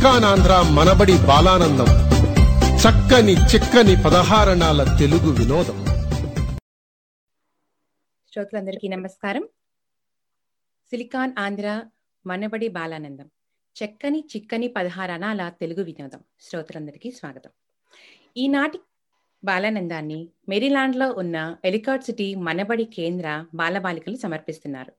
[0.00, 1.84] సిలికానాంధ్ర మనబడి బాలానందం.
[2.76, 5.84] చక్కని చిక్కని పదహారణాల తెలుగు వినోదం.
[8.32, 9.48] శ్రోతలందరికీ నమస్కారం.
[10.90, 11.82] సిలికాన్ ఆంధ్ర
[12.26, 13.30] మనబడి బాలానందం.
[13.82, 16.20] చెక్కని చిక్కని పదహారణాల తెలుగు వినోదం.
[16.40, 17.50] శ్రోతలందరికీ స్వాగతం.
[18.36, 18.78] ఈనాటి
[19.44, 24.92] బాలానందాన్ని మెరీలాండ్లో ఉన్న ఎలికాట్ సిటీ మనబడి కేంద్ర బాలబాలికలు సమర్పిస్తున్నారు.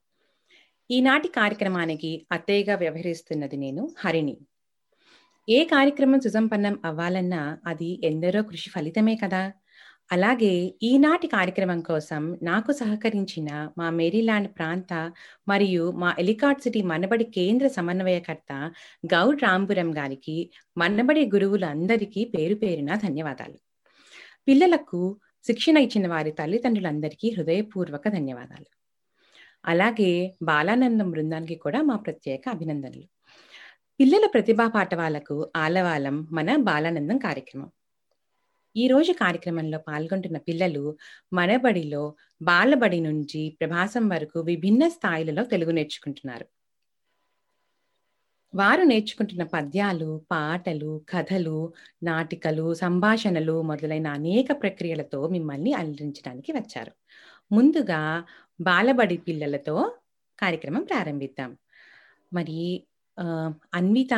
[0.90, 4.36] ఈనాటి కార్యక్రమానికి అత్తయ్యగా వ్యవహరిస్తున్నది నేను హరిణి.
[5.48, 9.52] ఏ కార్యక్రమం సుసంపన్నం అవ్వాలన్నా అది ఎందరో కృషి ఫలితమే కదా.
[10.12, 15.12] అలాగే ఈనాటి కార్యక్రమం కోసం నాకు సహకరించిన మా మేరీలాండ్ ప్రాంత
[15.48, 18.72] మరియు మా ఎలికాట్ సిటీ మనబడి కేంద్ర సమన్వయకర్త
[19.06, 23.58] గౌడ్ రాంపురం గారికి మనబడి గురువులందరికీ పేరు పేరున ధన్యవాదాలు.
[24.48, 28.70] పిల్లలకు శిక్షణ ఇచ్చిన వారి తల్లిదండ్రులందరికీ హృదయపూర్వక ధన్యవాదాలు.
[29.64, 33.21] అలాగే బాలానందం బృందానికి కూడా మా ప్రత్యేక అభినందనలు.
[34.02, 37.70] పిల్లల ప్రతిభా పాఠవాలకు ఆలవాలం మన బాలానందం కార్యక్రమం.
[38.76, 40.96] ఈ రోజు కార్యక్రమంలో పాల్గొంటున్న పిల్లలు
[41.32, 46.46] మనబడిలో బాలబడి నుంచి ప్రభాసం వరకు విభిన్న స్థాయిలలో తెలుగు నేర్చుకుంటున్నారు.
[48.54, 51.72] వారు నేర్చుకుంటున్న పద్యాలు పాటలు కథలు
[52.02, 56.92] నాటికలు సంభాషణలు మొదలైన అనేక ప్రక్రియలతో మిమ్మల్ని అలరించడానికి వచ్చారు.
[57.52, 58.24] ముందుగా
[58.60, 59.92] బాలబడి పిల్లలతో
[60.38, 61.56] కార్యక్రమం ప్రారంభిద్దాం.
[62.32, 62.86] మరి
[63.74, 64.14] అన్విత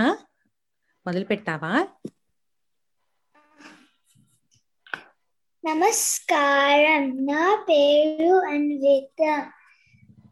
[1.07, 1.89] మొదలు పెడతావా
[5.65, 7.27] నమస్కారం.
[7.27, 9.51] నా పేరు అన్విత.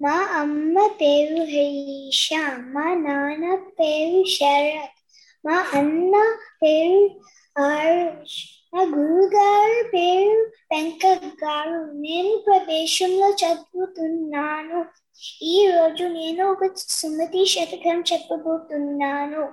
[0.02, 2.30] మా అమ్మ పేరు హరీష.
[2.58, 5.02] మా నాన్న పేరు శరత్.
[5.46, 7.20] మా అన్న పేరు
[7.60, 8.44] ఆరుష్
[8.74, 11.92] మా గురుగారు పేరు వెంకట్ గారు.
[11.92, 15.01] నేను ప్రవేశంలో చదువుతున్నాను.
[15.42, 19.52] ఈ రోజు నేను ఒక సుమతి శతకం చెప్పబోతున్నాను.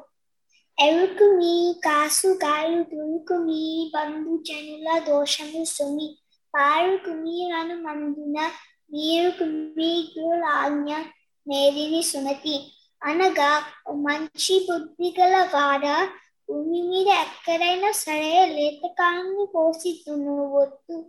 [0.79, 6.17] ఎరుకు మీ కాసు గాయు దురుకు మీ బంధు జనుల దోషము సుమి.
[6.55, 8.49] పారుకు మీరను మందున
[8.91, 10.93] మీరుకు మీ గురాజ్ఞ
[11.47, 12.73] మేరిని సుమతి.
[13.03, 15.85] అనగా మంచి బుద్ధి గల వాడ
[16.49, 21.05] భూమి మీద ఎక్కడైనా సరే లేతకాన్ని పోసి తునవద్దు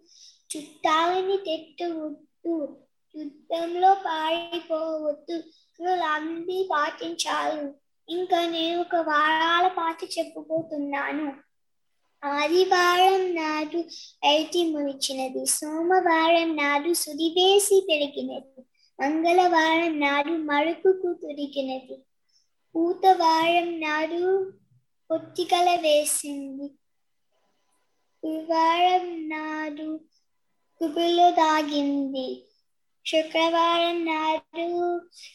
[0.53, 2.77] చుట్టాలని తెట్టవద్దు
[3.17, 5.37] యుద్ధంలో పారిపోవద్దు.
[5.83, 7.73] గురులందరి పాటించాలి
[8.09, 11.51] ఇంకా నేను ఒక వారాల పాటు చెప్పుకోతున్నాను
[12.25, 13.85] ఆదివారం నాడు
[14.27, 18.63] ఐటి మురిచినది సోమవారం నాడు సుడివేసి పెరిగినది.
[19.01, 21.97] మంగళవారం నాడు మరుపుకు తిరిగినది
[22.75, 24.53] పూతవారం నాడు
[25.11, 26.71] పొత్తికల వేసింది.
[28.27, 30.01] గురువారం నాడు
[30.81, 32.45] కుబిలో దాగింది.
[33.07, 34.65] శుక్రవారం నాడు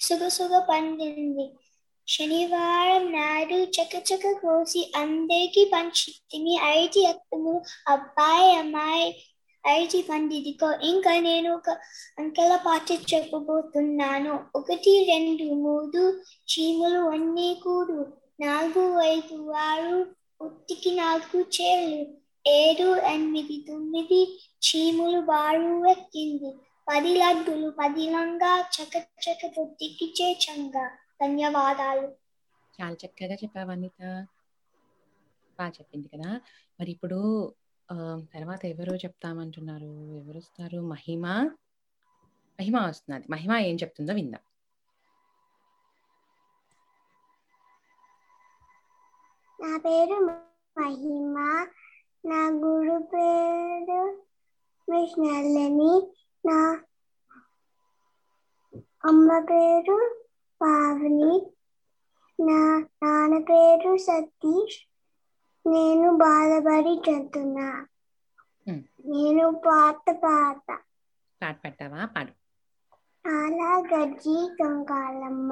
[0.02, 1.46] సుగసుగ పండింది.
[2.08, 9.08] శనివారం నాడు చకచక కోసి అందరికి పంచితిని ఐటి అత్తము అబ్బాయి అమ్మాయి
[9.68, 11.70] ఐటి పండిదికో ఇంకా నేను ఒక
[12.20, 14.40] అంకెల పాట చెప్పబోతున్నాను.
[14.56, 16.04] ఒకటి రెండు మూడు
[16.52, 17.98] చీములు అన్నీ కూడు.
[18.40, 19.98] నాలుగు ఐదు ఆరు
[20.42, 22.00] ఉత్తికి నాలుగు చేలు
[22.48, 24.22] ఏడు ఎనిమిది తొమ్మిది
[24.68, 26.52] చీములు బారు ఎక్కింది
[26.88, 28.94] పది లడ్డులు పదిలంగా చక
[29.24, 30.86] చక బుద్ధికి చేచంగా
[31.22, 32.08] ధన్యవాదాలు.
[32.74, 34.00] చాలా చక్కగా చెప్పావు అనిత.
[35.60, 36.30] బాగా చెప్పింది కదా.
[36.80, 37.18] మరి ఇప్పుడు
[38.34, 39.92] తర్వాత ఎవరు చెప్తామంటున్నారు?
[40.20, 41.26] ఎవరు వస్తారు మహిమ.
[42.60, 43.28] మహిమ వస్తున్నది.
[43.34, 44.44] మహిమ ఏం చెప్తుందో విందాం.
[49.60, 50.16] నా పేరు
[50.78, 51.36] మహిమ.
[52.24, 54.00] నా గురు పేరు
[54.88, 55.92] విష్ణల్లని
[56.46, 56.58] నా
[59.04, 59.98] అమ్మ పేరు
[60.62, 61.34] పావని.
[62.40, 62.60] నా
[63.04, 64.80] నాన్న పేరు సతీష్.
[65.66, 67.70] నేను బాధపడి చదువుతున్నా.
[69.08, 70.68] నేను పాత పాత.
[71.42, 72.02] పాట పెట్టావా?
[72.14, 72.34] పాడు.
[73.26, 75.52] చాలా గజ్జి కంకాలమ్మ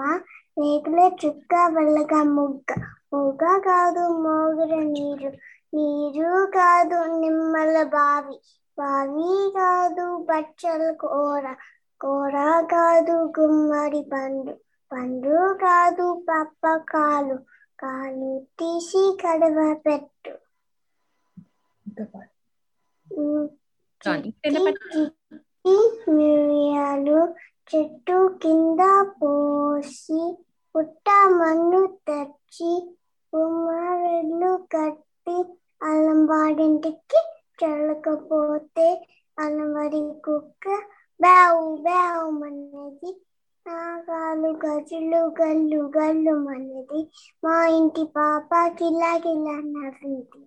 [0.57, 2.69] రేకుల చుక్క వెళ్ళగా ముగ్గ.
[3.13, 5.31] ముగ్గ కాదు మోగుర నీరు.
[5.73, 8.37] నీరు కాదు నిమ్మల బావి.
[8.77, 11.45] బావి కాదు బచ్చల కూర
[12.01, 12.35] కూర
[12.71, 14.53] కాదు గుమ్మడి పండు
[14.91, 17.37] పండు కాదు పప్ప కాలు
[17.79, 20.33] కాలు తీసి కడవ పెట్టు.
[26.07, 27.19] మిరియాలు
[27.69, 28.81] చెట్టు కింద
[29.15, 30.21] పోసి
[30.75, 32.71] పుట్ట మన్ను తెచ్చి
[33.33, 35.37] కుమారులు కట్టి
[35.81, 37.21] అల్లం వాడింటికి
[39.37, 40.65] అల్లం వాడి కుక్క
[41.19, 43.11] బ్యావు బ్యావు అన్నది
[43.65, 47.01] నాగాలు గజులు గల్లు గల్లు మనది
[47.43, 50.41] మా ఇంటి పాప కిలా కిలా నవ్వింది.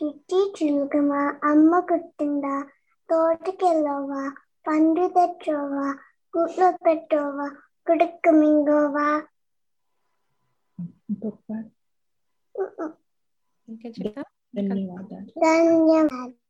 [0.00, 2.54] చిట్టి చిలుక మా అమ్మ కుట్టిందా?
[3.08, 4.22] తోటకెళ్ళవా?
[4.66, 5.86] పండు తెచ్చోవా?
[6.34, 7.48] గుడ్లో పెట్టోవా?
[7.86, 9.08] గుడుక్కు మింగోవా?
[13.68, 14.22] ఇంకా చెప్తా?
[14.56, 16.42] ధన్యవాదాలు ధన్యవాదాలు.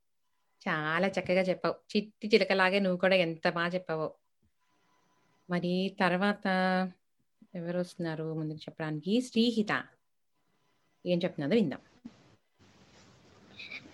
[0.68, 1.74] చాలా చక్కగా చెప్పావు.
[1.96, 4.14] చిట్టి చిలకలాగే నువ్వు కూడా ఎంత బాగా చెప్పావో.
[5.50, 6.46] మరి తర్వాత
[7.54, 9.20] ఎవరు వస్తున్నారు ముందుకు చెప్పడానికి?
[9.20, 9.82] శ్రీహిత.
[11.06, 11.80] ఏం చెప్తున్నదో విందాం.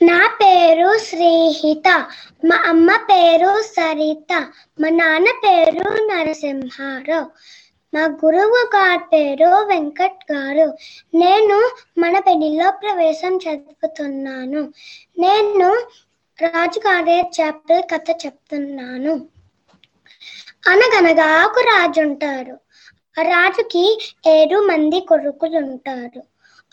[0.02, 2.10] నా పేరు శ్రీహిత.
[2.44, 4.52] మా అమ్మ పేరు సరిత.
[4.80, 7.30] మా నాన్న పేరు నరసింహారావు.
[7.92, 10.66] మా గురువు గారి పేరు వెంకట్ గారు
[11.14, 11.58] నేను
[11.98, 14.62] మన పెళ్ళిలో ప్రవేశం చదువుతున్నాను
[15.18, 15.70] నేను
[16.38, 19.12] రాజుగారి చాప్టర్ కథ చెప్తున్నాను.
[20.66, 22.56] అనగనగా ఒక రాజు ఉంటారు
[23.18, 23.84] ఆ రాజుకి
[24.26, 26.22] ఏడు మంది కొడుకులు ఉంటారు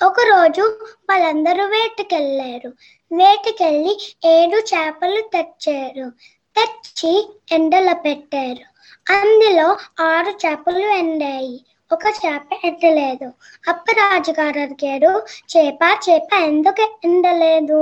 [0.02, 0.64] ఒకరోజు
[1.10, 2.70] వాళ్ళందరూ వేటకెళ్ళారు.
[3.12, 3.94] వేటకెళ్ళి
[4.26, 6.08] ఏడు చేపలు తెచ్చారు.
[6.56, 7.14] తెచ్చి
[7.52, 8.66] ఎండలో పెట్టారు.
[9.08, 9.68] అందులో
[10.06, 11.56] ఆరు చేపలు ఎండాయి.
[11.92, 13.28] ఒక చేప ఎండలేదు
[13.64, 15.12] అప్ప రాజుగారు అడిగాడు
[15.52, 17.80] చేప చేప ఎందుకు ఎండలేదు?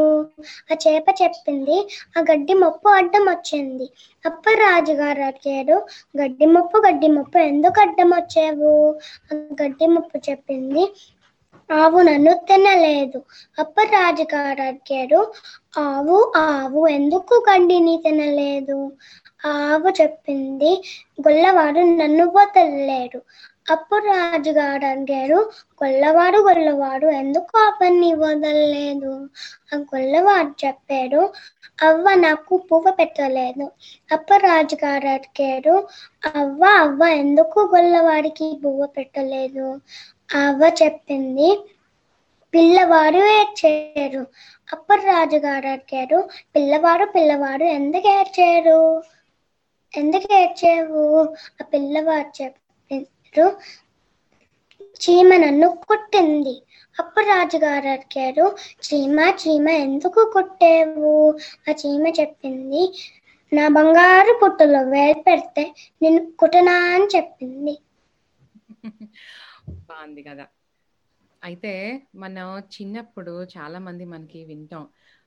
[0.65, 1.77] ఆ చేప చెప్పింది
[2.15, 3.87] ఆ గడ్డి మొప్పు అడ్డం వచ్చింది.
[4.25, 5.75] అప్ప రాజుగారు అడిగాడు
[6.15, 8.73] గడ్డి మొప్పు గడ్డి మొప్పు ఎందుకు అడ్డం వచ్చావు?
[9.27, 10.83] ఆ గడ్డి మొప్పు చెప్పింది
[11.69, 13.19] ఆవు నన్ను తినలేదు.
[13.57, 15.19] అప్ప రాజుగారు అడిగాడు
[15.81, 18.79] ఆవు ఆవు ఎందుకు గడ్డిని తినలేదు?
[19.43, 20.71] ఆవు చెప్పింది.
[21.19, 23.19] గొల్లవాడు నన్ను వదలలేడు.
[23.65, 25.39] అప్పుడు రాజుగారు అడిగారు
[25.81, 29.13] గొల్లవాడు గొల్లవాడు ఎందుకు అవన్నీ వదలలేదు?
[29.69, 31.21] ఆ గొల్లవాడు చెప్పాడు.
[31.79, 33.65] అవ్వ నాకు పువ్వు పెట్టలేదు.
[34.11, 35.75] అప్పుడు రాజుగారు అడిగారు
[36.31, 39.67] అవ్వ అవ్వ ఎందుకు గొల్లవాడికి పువ్వు పెట్టలేదు?
[40.39, 41.49] అవ్వ చెప్పింది.
[42.53, 44.21] పిల్లవాడు ఏడ్చారు
[44.67, 46.19] అప్పుడు రాజుగారు అడిగారు
[46.55, 48.77] పిల్లవాడు పిల్లవాడు ఎందుకు ఏడ్చారు
[49.93, 51.03] ఎందుకు ఏడ్చావు?
[51.55, 53.45] ఆ పిల్లవాడు చెప్పారు.
[54.99, 56.53] చీమ నన్ను కుట్టింది.
[56.97, 58.45] అప్పుడు రాజుగారు అడిగారు
[58.85, 61.13] చీమ చీమ ఎందుకు కుట్టావు?
[61.63, 62.83] ఆ చీమ చెప్పింది
[63.51, 65.65] నా బంగారు పుట్టలో వేలు పెడితే
[66.01, 67.75] నేను కుట్టనా అని చెప్పింది.
[69.87, 70.45] బాగుంది కదా.
[71.41, 71.71] అయితే
[72.23, 72.45] మనం
[72.75, 74.83] చిన్నప్పుడు చాలా మంది మనకి వింటాం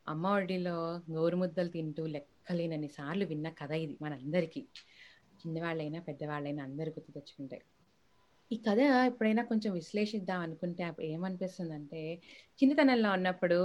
[0.06, 0.74] అమ్మ ఒడిలో
[1.36, 4.62] ముద్దలు తింటూ లెక్కలేనన్ని సార్లు విన్న కథ ఇది మనందరికీ.
[5.40, 7.62] చిన్నవాళ్ళైనా పెద్దవాళ్ళైనా అందరు గుర్తు తెచ్చుకుంటాయి.
[8.50, 12.02] ఈ కథ ఎప్పుడైనా కొంచెం విశ్లేషిద్దాం అనుకుంటే ఏమనిపిస్తుందంటే
[12.58, 13.58] చిన్నతనంలో ఉన్నప్పుడు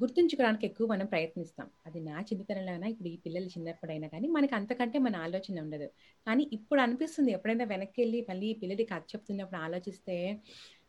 [0.00, 1.68] గుర్తుంచుకోవడానికి ఎక్కువ మనం ప్రయత్నిస్తాం.
[1.86, 5.88] అది నా చిన్నతనంలో అయినా ఇప్పుడు ఈ పిల్లలు చిన్నప్పుడైనా కానీ మనకి అంతకంటే మన ఆలోచన ఉండదు.
[6.26, 10.16] కానీ ఇప్పుడు అనిపిస్తుంది ఎప్పుడైనా వెనక్కి వెళ్ళి మళ్ళీ ఈ పిల్లడి కథ చెప్తున్నప్పుడు ఆలోచిస్తే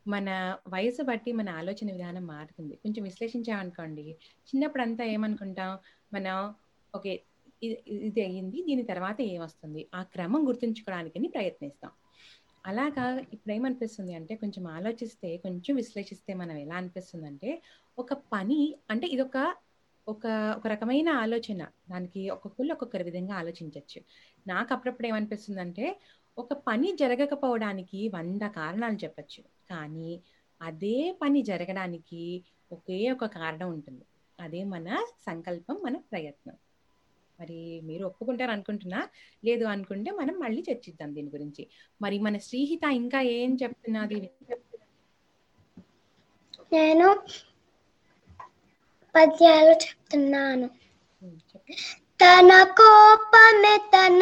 [0.08, 2.76] మన వయసు బట్టి మన ఆలోచన విధానం మారుతుంది.
[2.76, 5.78] కొంచెం విశ్లేషించామనుకోండి చిన్నప్పుడు అంతా ఏమనుకుంటాం?
[6.14, 6.54] మనం
[6.96, 7.24] ఓకే
[8.08, 9.90] ఇది అయ్యింది దీని తర్వాత ఏమొస్తుంది?
[9.96, 11.92] ఆ క్రమం గుర్తుంచుకోవడానికి ప్రయత్నిస్తాం.
[12.66, 17.62] అలాగా ఇప్పుడు ఏమనిపిస్తుంది అంటే కొంచెం ఆలోచిస్తే కొంచెం విశ్లేషిస్తే మనం ఎలా అనిపిస్తుంది అంటే
[17.98, 19.56] ఒక పని అంటే ఇదొక
[20.08, 20.26] ఒక
[20.58, 21.68] ఒక రకమైన ఆలోచన.
[21.90, 24.02] దానికి ఒక్కొక్కరు ఒక్కొక్కరి విధంగా ఆలోచించవచ్చు
[24.48, 26.00] నాకు అప్పుడప్పుడు ఏమనిపిస్తుంది అంటే
[26.38, 29.44] ఒక పని జరగకపోవడానికి వంద కారణాలు చెప్పచ్చు.
[29.70, 30.22] కానీ
[30.62, 34.06] అదే పని జరగడానికి ఒకే ఒక కారణం ఉంటుంది.
[34.40, 36.56] అదే మన సంకల్పం మన ప్రయత్నం.
[37.40, 39.10] మరి మీరు ఒప్పుకుంటారు అనుకుంటున్నా?
[39.46, 41.68] లేదు అనుకుంటే మనం మళ్ళీ చర్చిద్దాం దీని గురించి.
[42.02, 44.30] మరి మన శ్రీహిత ఇంకా ఏం చెప్తున్నది
[46.74, 47.08] నేను
[49.16, 50.68] పద్యాలు చెప్తున్నాను.
[52.22, 54.22] తన కోపమే తన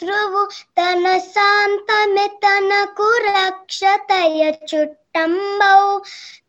[0.00, 0.48] శత్రువు
[0.78, 5.98] తన శాంతమే తనకు రక్షతయ చుట్టంబౌ.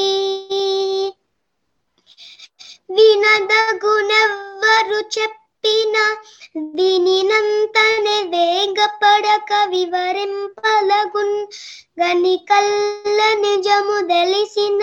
[2.92, 5.39] వినదగునెవ్వరు చెప్
[6.75, 11.37] వినినంతనే వేగపడక వివరింపలగున్
[12.01, 14.83] గని కల్ల నిజము తెలిసిన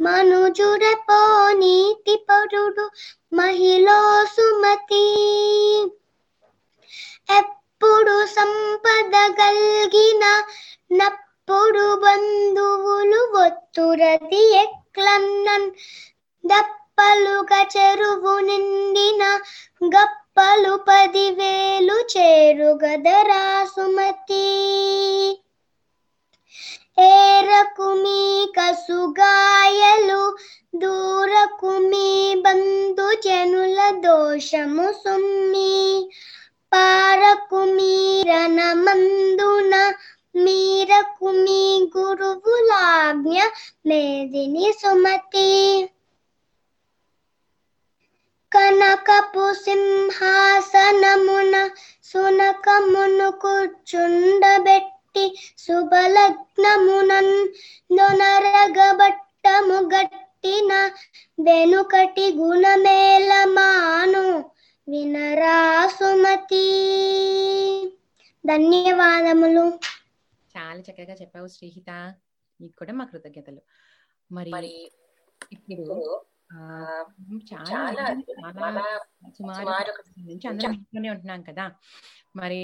[0.00, 1.20] మనుజుడపో
[1.54, 2.84] నీతి పరుడు
[3.32, 5.04] మహిళో సుమతి
[7.38, 10.24] ఎప్పుడు సంపద గల్గిన
[10.92, 15.68] నప్పుడు బంధువులు ఒత్తురది ఎక్లన్నన్
[16.97, 19.39] దప్పలుగా చెరువు నిండిన
[19.85, 24.47] గప్పలు పదివేలు చేరు గదరా సుమతి.
[26.99, 30.37] ఏరకు మీ కసుగాయలు
[30.75, 36.09] దూరకు మీ బంధు జనుల దోషము సుమ్మి.
[36.73, 39.93] పారకు మీరనమందున
[40.35, 43.39] మీరకు మీ గురువులాజ్ఞ
[43.85, 45.89] మేదిని సుమతి.
[48.53, 51.69] కనకపు సింహాసనమున
[52.03, 57.47] సునకమును కూర్చుండబెట్టి శుభలగ్నమునన్
[57.97, 60.91] దొనరగబట్టము గట్టిన
[61.39, 64.51] వెనుకటి గుణమేల మాను
[64.89, 66.67] వినరా సుమతి.
[68.45, 69.79] ధన్యవాదములు.
[70.57, 72.15] చాలా చక్కగా చెప్పావు శ్రీహిత.
[72.61, 73.61] నీకు కూడా మా కృతజ్ఞతలు.
[74.31, 74.89] మరి
[75.51, 76.26] ఇప్పుడు
[77.51, 78.21] చాలా చాలా
[78.57, 78.83] చాలా
[79.37, 81.65] సుమారు ఒక నుంచి అందరం ఇంట్లోనే ఉంటున్నాం కదా.
[82.35, 82.61] మరి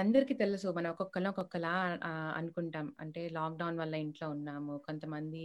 [0.00, 1.72] అందరికీ తెలుసు మనం ఒక్కొక్కరు ఒక్కొక్కలా
[2.38, 2.86] అనుకుంటాం.
[3.02, 4.74] అంటే లాక్డౌన్ వల్ల ఇంట్లో ఉన్నాము.
[4.86, 5.44] కొంతమంది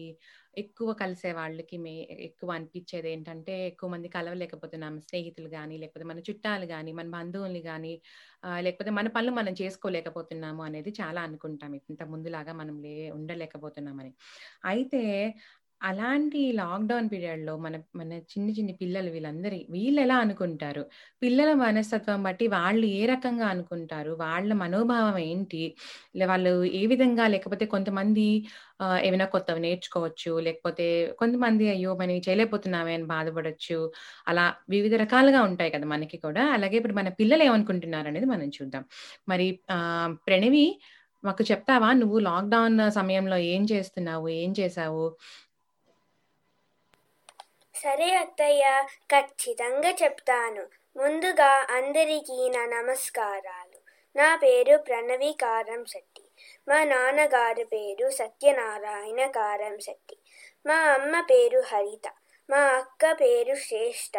[0.57, 1.93] ఎక్కువ కలిసే వాళ్ళకి మే
[2.27, 7.93] ఎక్కువ అనిపించేది ఏంటంటే ఎక్కువ మంది కలవలేకపోతున్నాం స్నేహితులు కానీ లేకపోతే మన చుట్టాలు కానీ మన బంధువులు కానీ
[8.59, 11.73] లేకపోతే మన పనులు మనం చేసుకోలేకపోతున్నాము అనేది చాలా అనుకుంటాం.
[11.91, 14.11] ఇంత ముందులాగా మనం లే ఉండలేకపోతున్నామని.
[14.65, 15.01] అయితే
[15.83, 20.85] అలాంటి లాక్డౌన్ పీరియడ్లో మన మన చిన్ని చిన్ని పిల్లలు వీళ్ళందరి వీళ్ళు ఎలా అనుకుంటారు?
[21.23, 24.11] పిల్లల మనస్తత్వం బట్టి వాళ్ళు ఏ రకంగా అనుకుంటారు?
[24.11, 25.75] వాళ్ళ మనోభావం ఏంటి?
[26.17, 28.45] లే- వాళ్ళు ఏ విధంగా లేకపోతే కొంతమంది
[29.01, 33.91] ఏమైనా కొత్తవి నేర్చుకోవచ్చు లేకపోతే కొంతమంది అయ్యో మనం ఇవి చేయలేకపోతున్నామే అని బాధపడొచ్చు.
[34.27, 36.45] అలా వివిధ రకాలుగా ఉంటాయి కదా మనకి కూడా.
[36.45, 38.83] అలాగే ఇప్పుడు మన పిల్లలు ఏమనుకుంటున్నారు అనేది మనం చూద్దాం.
[39.29, 40.81] మరి ఆ ప్రణవి
[41.23, 41.93] మాకు చెప్తావా?
[41.93, 44.27] నువ్వు లాక్డౌన్ సమయంలో ఏం చేస్తున్నావు?
[44.27, 45.15] ఏం చేసావు
[47.83, 48.65] సరే అత్తయ్య
[49.09, 50.63] ఖచ్చితంగా చెప్తాను
[50.95, 53.79] ముందుగా అందరికీ నా నమస్కారాలు
[54.15, 56.25] నా పేరు ప్రణవి కారం శెట్టి
[56.67, 60.17] మా నాన్నగారి పేరు సత్యనారాయణ కారం శెట్టి
[60.65, 62.07] మా అమ్మ పేరు హరిత
[62.49, 64.15] మా అక్క పేరు శ్రేష్ఠ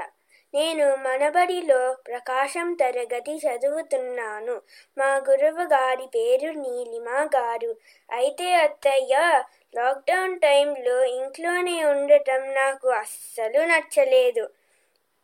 [0.55, 4.55] నేను మనబడిలో ప్రకాశం తరగతి చదువుతున్నాను
[4.97, 7.73] మా గురువు గారి పేరు నీలిమ గారు
[8.11, 9.15] అయితే అత్తయ్య
[9.75, 14.45] లాక్డౌన్ టైంలో ఇంట్లోనే ఉండటం నాకు అస్సలు నచ్చలేదు.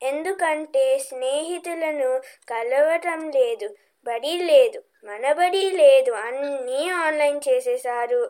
[0.01, 2.11] ఎందుకంటే స్నేహితులను
[2.49, 3.69] కలవటం లేదు
[4.07, 8.23] బడి లేదు మన బడి లేదు అన్నీ ఆన్లైన్ చేసేశారు.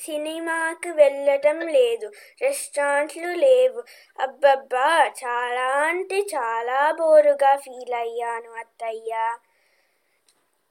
[0.00, 2.06] సినిమాకి వెళ్ళటం లేదు
[2.42, 3.80] రెస్టారెంట్లు లేవు.
[4.18, 4.88] అబ్బబ్బా
[5.22, 9.12] చాలా అంటే చాలా బోరుగా ఫీల్ అయ్యాను అత్తయ్య.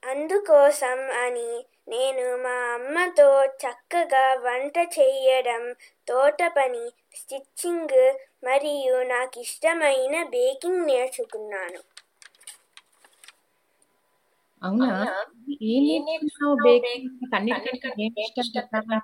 [0.03, 1.49] అందుకోసం అని
[1.87, 5.63] నేను మా అమ్మతో చక్కగా వంట చేయడం
[6.07, 7.97] తోట పని స్టిచ్చింగ్
[8.43, 11.81] మరియు నాకు ఇష్టమైన బేకింగ్ నేర్చుకున్నాను.
[14.61, 14.89] అవునా?
[15.69, 17.09] ఏం నేర్చుకున్నావు బేకింగ్?
[17.35, 18.99] అన్నిటికంటే ఏం ఇష్టం చెప్తావా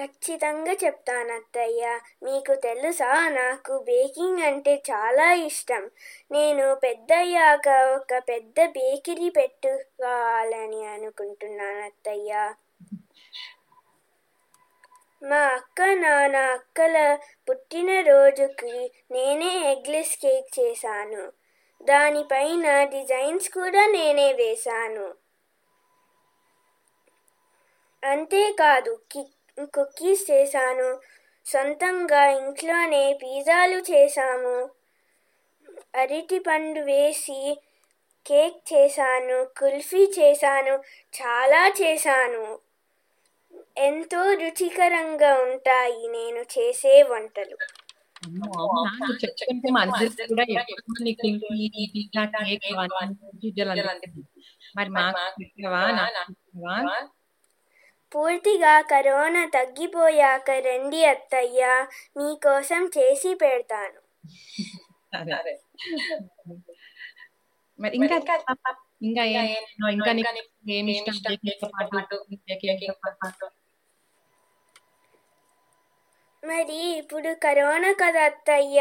[0.00, 2.00] ఖచ్చితంగా చెప్తాను అత్తయ్య.
[2.22, 3.28] మీకు తెలుసా?
[3.28, 5.90] నాకు బేకింగ్ అంటే చాలా ఇష్టం.
[6.30, 12.54] నేను పెద్దయ్యాక ఒక పెద్ద బేకరీ పెట్టుకోవాలని అనుకుంటున్నాను అత్తయ్య.
[15.22, 21.32] మా అక్క నాన్న అక్కల పుట్టినరోజుకి నేనే ఎగ్లెస్ కేక్ చేశాను.
[21.82, 25.14] దానిపైన డిజైన్స్ కూడా నేనే వేశాను.
[28.02, 29.22] అంతేకాదు కి
[29.66, 31.00] కుకీస్ చేశాను.
[31.46, 34.70] సొంతంగా ఇంట్లోనే పిజ్జాలు చేశాము.
[35.94, 37.60] అరటి పండు వేసి
[38.26, 40.74] కేక్ చేశాను కుల్ఫీ చేశాను
[41.22, 42.58] చాలా చేశాను.
[43.78, 47.56] ఎంతో రుచికరంగా ఉంటాయి నేను చేసే వంటలు.
[54.76, 55.86] మరి మాకు చెప్పావా?
[55.92, 57.08] నాకు చెప్పావా?
[58.12, 61.62] పూర్తిగా కరోనా తగ్గిపోయాక రండి అత్తయ్య
[62.18, 64.00] మీకోసం చేసి పెడతాను.
[67.98, 68.16] ఇంకా
[69.10, 70.30] ఇంకా ఇంకా
[70.76, 71.26] ఏమి ఇష్టం?
[76.42, 78.80] మరి ఇప్పుడు కరోనా కదా అత్తయ్య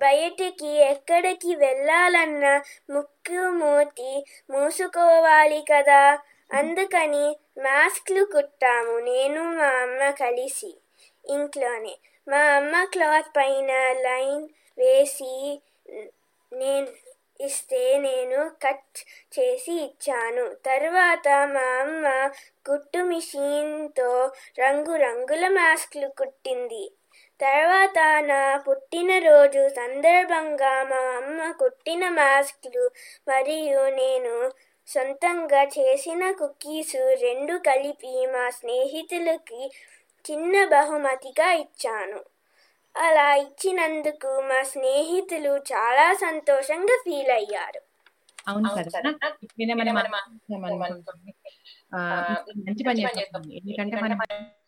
[0.00, 2.54] బయటికి ఎక్కడికి వెళ్ళాలన్నా
[2.94, 4.12] ముక్కు మూతి
[4.50, 6.02] మూసుకోవాలి కదా.
[6.50, 7.26] అందుకని
[7.58, 10.70] మాస్క్లు కుట్టాము నేను మా అమ్మ కలిసి
[11.24, 11.94] ఇంట్లోనే.
[12.26, 13.70] మా అమ్మ క్లాత్ పైన
[14.06, 14.44] లైన్
[14.78, 15.32] వేసి
[16.52, 16.88] నేను
[17.40, 18.98] ఇస్తే నేను కట్
[19.38, 20.44] చేసి ఇచ్చాను.
[20.66, 22.06] తర్వాత మా అమ్మ
[22.66, 24.10] కుట్టు మిషన్తో
[24.58, 26.84] రంగు రంగుల మాస్క్లు కుట్టింది.
[27.40, 27.98] తర్వాత
[28.30, 32.84] నా పుట్టినరోజు సందర్భంగా మా అమ్మ కుట్టిన మాస్క్లు
[33.28, 34.34] మరియు నేను
[34.88, 39.62] సొంతంగా చేసిన కుకీస్ రెండు కలిపి మా స్నేహితులకి
[40.24, 42.20] చిన్న బహుమతిగా ఇచ్చాను.
[42.96, 47.80] అలా ఇచ్చినందుకు మా స్నేహితులు చాలా సంతోషంగా ఫీల్ అయ్యారు.
[48.48, 48.68] అవును
[52.66, 53.42] మంచి పని చేస్తాం.
[53.58, 54.18] ఎందుకంటే మనం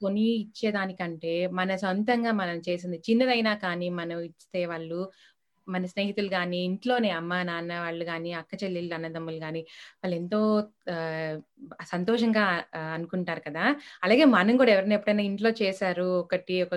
[0.05, 5.01] కొని ఇచ్చేదానికంటే మన సొంతంగా మనం చేసింది చిన్నదైనా కానీ మనం ఇస్తే వాళ్ళు
[5.71, 9.63] మన స్నేహితులు కానీ ఇంట్లోనే అమ్మ నాన్న వాళ్ళు కానీ అక్క చెల్లెళ్ళు అన్నదమ్ములు కానీ
[10.01, 10.41] వాళ్ళు ఎంతో
[11.93, 12.45] సంతోషంగా
[12.95, 13.65] అనుకుంటారు కదా.
[14.03, 16.77] అలాగే మనం కూడా ఎవరైనా ఎప్పుడైనా ఇంట్లో చేశారు ఒకటి ఒక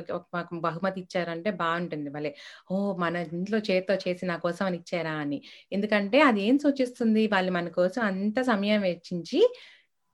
[0.65, 2.31] బహుమతి ఇచ్చారంటే బాగుంటుంది భలే.
[2.71, 5.39] ఓ మన ఇంట్లో చేతితో చేసి నా కోసం అని ఇచ్చారా అని.
[5.71, 7.23] ఎందుకంటే అది ఏం సూచిస్తుంది?
[7.35, 9.41] వాళ్ళు మన కోసం అంత సమయం వెచ్చించి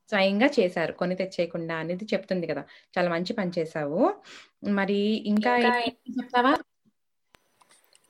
[0.10, 2.64] స్వయంగా చేశారు కొని తెచ్చేయకుండా అనేది చెప్తుంది కదా.
[2.96, 4.00] చాలా మంచి పని చేశావు.
[4.80, 5.00] మరి
[5.32, 5.54] ఇంకా
[6.18, 6.54] చెప్తావా?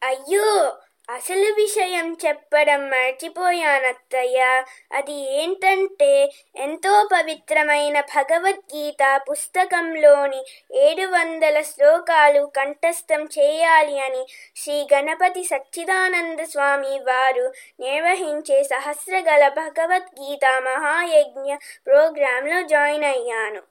[0.01, 0.77] అయ్యో
[1.09, 4.63] అసలు విషయం చెప్పడం మర్చిపోయానత్తయ్య.
[4.91, 16.39] అది ఏంటంటే ఎంతో పవిత్రమైన భగవద్గీత పుస్తకంలోని ఏడు వందల శ్లోకాలు కంఠస్థం చేయాలి అని శ్రీ గణపతి సచ్చిదానంద
[16.39, 21.55] స్వామి వారు నిర్వహించే సహస్రగల భగవద్గీత మహాయజ్ఞ
[21.87, 23.61] ప్రోగ్రాంలో జాయిన్ అయ్యాను.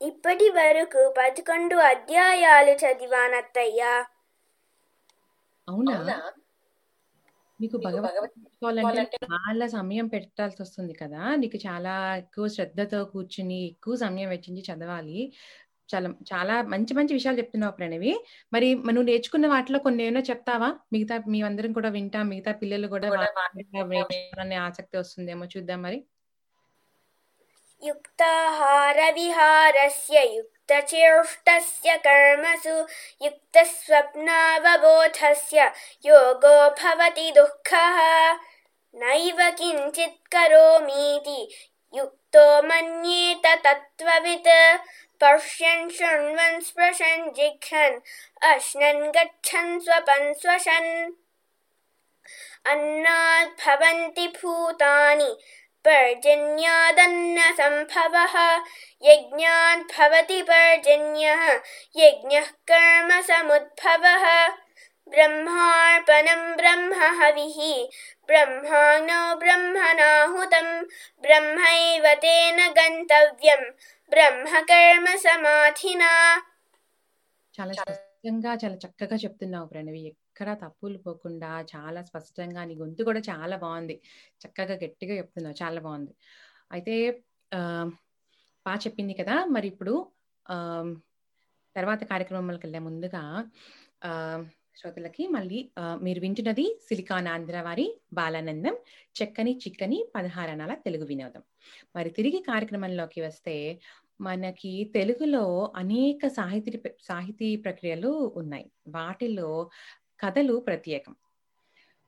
[0.00, 3.94] ఇప్పటి వరకు పదకొండు అధ్యాయాలు చదివానత్తయ్యా.
[5.68, 6.32] అవునా?
[7.60, 11.34] మీకు భగవద్గీత చాలా సమయం పెట్టాల్సి వస్తుంది కదా?
[11.34, 15.32] నీకు చాలా ఎక్కువ శ్రద్ధతో కూర్చుని ఎక్కువ సమయం వెచ్చించి చదవాలి.
[15.94, 18.12] చాలా చాలా మంచి మంచి విషయాలు చెప్తున్నావు ప్రణవి.
[18.52, 20.68] మరి నువ్వు నేర్చుకున్న వాటిలో కొన్ని ఏమైనా చెప్తావా?
[20.92, 22.22] మిగతా మీ అందరం కూడా వింటా.
[22.22, 23.08] మిగతా పిల్లలు కూడా
[24.62, 25.98] ఆసక్తి వస్తుందేమో చూద్దాం మరి.
[27.82, 32.76] యుక్తాహార విహారస్య యుక్ युक्तचेष्टस्य कर्मसु
[33.24, 35.70] युक्तस्वप्नावबोधस्य
[36.06, 37.98] योगो भवति दुःखः।
[38.94, 41.40] नैव किञ्चित् करोमीति
[41.94, 44.48] युक्तो मन्येत तत्त्ववित्।
[45.20, 48.00] पश्यन् शृण्वन् स्पृशन् जिघ्रन्
[48.52, 51.12] अश्नन् गच्छन् स्वपन् स्वशन्।
[52.72, 55.30] अन्नात् भवन्ति भूतानि
[55.85, 58.35] पर्जन्यादन्न सम्भवः
[59.03, 61.43] यज्ञात् भवति पर्जन्यः
[61.95, 64.25] यज्ञः कर्म समुद्भवः
[65.11, 67.57] ब्रह्मार्पणं ब्रह्म हविः
[68.29, 70.67] ब्रह्माणो ब्रह्मणाहुतं
[71.23, 73.63] ब्रह्मैव तेन गन्तव्यं
[74.11, 76.11] ब्रह्मकर्म समाधिना
[77.53, 80.01] చాలా స్పష్టంగా చాలా చక్కగా చెప్తున్నావు ప్రణవి
[80.34, 83.96] ఎక్కడా తప్పులు పోకుండా చాలా స్పష్టంగా నీ గొంతు కూడా చాలా బాగుంది
[84.42, 85.56] చక్కగా గట్టిగా చెప్తున్నావు.
[85.62, 86.12] చాలా బాగుంది
[86.70, 86.94] అయితే
[88.66, 89.36] బాగా చెప్పింది కదా!
[89.54, 89.94] మరి ఇప్పుడు
[90.46, 90.56] ఆ
[91.76, 93.22] తర్వాత కార్యక్రమంలోకి వెళ్ళే ముందుగా
[94.04, 94.10] ఆ
[94.78, 95.58] శ్రోతలకి మళ్ళీ
[96.02, 98.74] మీరు వింటున్నది సిలికాన్ ఆంధ్ర వారి బాలానందం
[99.16, 101.42] చెక్కని చిక్కని పదహారణాల తెలుగు వినోదం.
[101.94, 103.56] మరి తిరిగి కార్యక్రమంలోకి వస్తే
[104.20, 105.44] మనకి తెలుగులో
[105.80, 108.66] అనేక సాహితీ సాహితీ ప్రక్రియలు ఉన్నాయి.
[108.96, 109.50] వాటిలో
[110.24, 111.14] కథలు ప్రత్యేకం.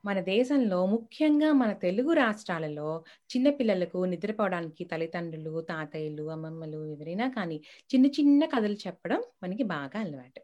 [0.03, 2.87] మన దేశంలో ముఖ్యంగా మన తెలుగు రాష్ట్రాలలో
[3.29, 7.57] చిన్నపిల్లలకు నిద్రపోవడానికి తల్లిదండ్రులు తాతయ్యలు అమ్మమ్మలు ఎవరైనా కానీ
[7.89, 10.41] చిన్న చిన్న కథలు చెప్పడం మనకి బాగా అలవాటు.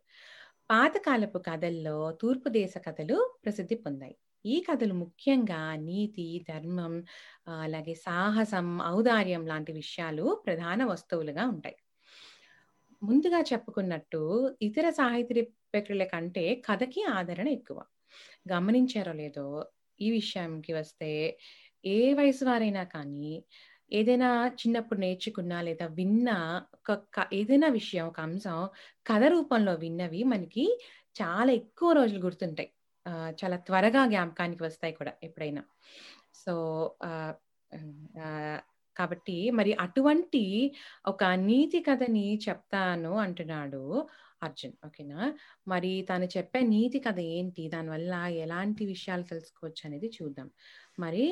[0.70, 4.16] పాతకాలపు కథల్లో తూర్పు దేశ కథలు ప్రసిద్ధి పొందాయి.
[4.46, 6.96] ఈ కథలు ముఖ్యంగా నీతి ధర్మం
[7.48, 11.78] అలాగే సాహసం ఔదార్యం లాంటి విషయాలు ప్రధాన వస్తువులుగా ఉంటాయి.
[13.02, 14.22] ముందుగా చెప్పుకున్నట్టు
[14.62, 15.42] ఇతర సాహిత్య
[15.76, 17.78] ఎక్స్పెక్టెడ్ల కంటే కథకి ఆదరణ ఎక్కువ.
[18.50, 19.46] గమనించారో లేదో
[20.00, 21.10] ఈ విషయంకి వస్తే
[21.86, 23.32] ఏ వయసు వారైనా కానీ
[23.92, 26.30] ఏదైనా చిన్నప్పుడు నేర్చుకున్నా లేదా విన్న
[26.76, 27.00] ఒక
[27.34, 28.60] ఏదైనా విషయం ఒక అంశం
[29.06, 30.66] కథ రూపంలో విన్నవి మనకి
[31.16, 32.70] చాలా ఎక్కువ రోజులు గుర్తుంటాయి.
[33.42, 35.64] చాలా త్వరగా జ్ఞాపకానికి వస్తాయి కూడా ఎప్పుడైనా.
[36.36, 36.54] సో
[37.04, 37.12] ఆ,
[38.96, 40.42] కాబట్టి మరి అటువంటి
[41.06, 43.84] ఒక నీతి కథని చెప్తాను అంటున్నాడు
[44.44, 44.74] అర్జున్.
[44.86, 45.20] ఓకేనా?
[45.68, 47.64] మరి తను చెప్పే నీతి కథ ఏంటి?
[47.70, 50.50] దానివల్ల ఎలాంటి విషయాలు తెలుసుకోవచ్చు అనేది చూద్దాం.
[51.00, 51.26] మరి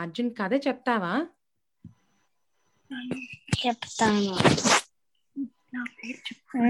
[0.00, 1.14] అర్జున్ కథ చెప్తావా?
[3.60, 4.36] చెప్తాను.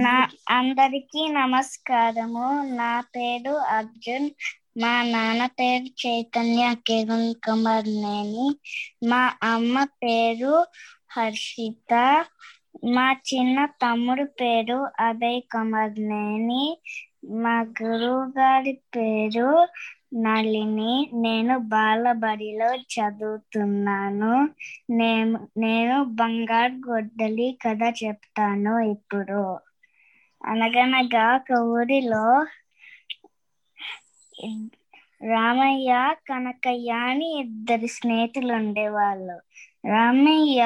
[0.03, 0.14] నా
[0.51, 2.46] అందరికీ నమస్కారము.
[2.77, 4.29] నా పేరు అర్జున్.
[4.79, 8.49] మా నాన్న పేరు చైతన్య కిరణ్ కుమార్ నేని.
[9.09, 10.55] మా అమ్మ పేరు
[11.11, 11.92] హర్షిత.
[12.92, 16.64] మా చిన్న తమ్ముడు పేరు అభయ్ కుమార్ నేని.
[17.42, 19.50] మా గురువు గారి పేరు
[20.24, 20.94] నళిని.
[21.20, 24.34] నేను బాలబడిలో చదువుతున్నాను.
[24.94, 29.42] నేను నేను బంగారు గొడ్డలి కథ చెప్తాను ఇప్పుడు.
[30.40, 32.24] అనగనగా ఒక ఊరిలో
[35.28, 35.90] రామయ్య
[36.28, 39.36] కనకయ్య అని ఇద్దరు స్నేహితులు ఉండేవాళ్ళు.
[39.88, 40.60] రామయ్య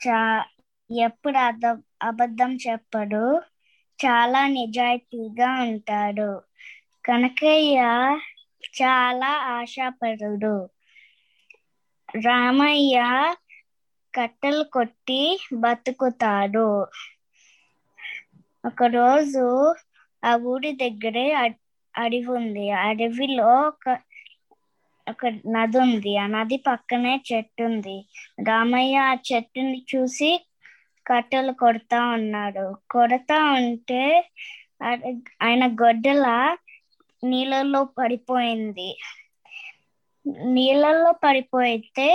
[0.00, 0.18] చా
[0.90, 1.64] ఎప్పుడు అద
[2.02, 3.22] అబద్ధం చెప్పడు.
[3.98, 6.30] చాలా నిజాయితీగా ఉంటాడు.
[7.04, 7.78] కనకయ్య
[8.74, 10.56] చాలా ఆశాపరుడు.
[12.18, 12.96] రామయ్య
[14.14, 15.20] కట్టెలు కొట్టి
[15.62, 16.68] బతుకుతాడు.
[18.64, 19.44] ఒకరోజు
[20.22, 21.26] ఆ ఊరి దగ్గరే
[21.94, 23.86] అడవి ఉంది అడవిలో ఒక
[25.06, 25.22] ఒక
[25.54, 27.96] నది ఉంది ఆ నది పక్కనే చెట్టు ఉంది
[28.48, 30.30] రామయ్య ఆ చెట్టుని చూసి
[31.10, 34.02] కట్టెలు కొడతా ఉన్నాడు కొడతా ఉంటే
[35.42, 36.26] ఆయన గొడ్డల
[37.22, 38.90] నీళ్ళల్లో పడిపోయింది.
[40.54, 42.08] నీళ్ళల్లో పడిపోయితే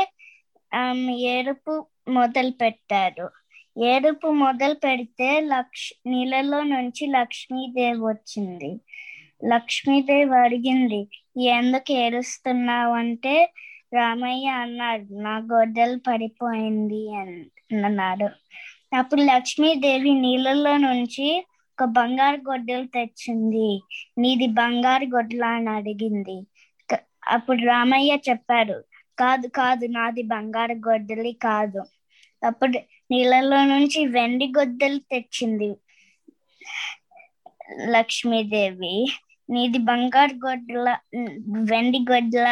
[1.32, 1.73] ఏడుపు
[2.17, 3.27] మొదలు పెట్టారు
[3.86, 5.19] ఏడుపు మొదలు పెడితే
[5.53, 8.71] లక్ష్ నీళ్ళలో నుంచి లక్ష్మీదేవి వచ్చింది.
[9.53, 11.01] లక్ష్మీదేవి అడిగింది
[11.53, 13.36] ఎందుకు ఏడుస్తున్నావు అంటే
[13.95, 17.01] రామయ్య అన్నాడు నా గొడ్డలు పడిపోయింది
[17.84, 18.27] అన్నాడు.
[18.97, 23.82] అప్పుడు లక్ష్మీదేవి నీళ్ళలో నుంచి ఒక బంగారు గొడ్డలు తెచ్చింది.
[24.17, 26.47] నీది బంగారు గొడ్డల అని అడిగింది.
[27.27, 28.84] అప్పుడు రామయ్య చెప్పాడు
[29.19, 31.84] కాదు కాదు నాది బంగారు గొడ్డలి కాదు.
[32.45, 32.79] అప్పుడు
[33.12, 35.75] నీళ్ళలో నుంచి వెండి గొడ్డలు తెచ్చింది
[37.86, 39.08] లక్ష్మీదేవి.
[39.49, 40.97] నీది బంగారు గొడ్డల
[41.47, 42.47] వెండి గొడ్డల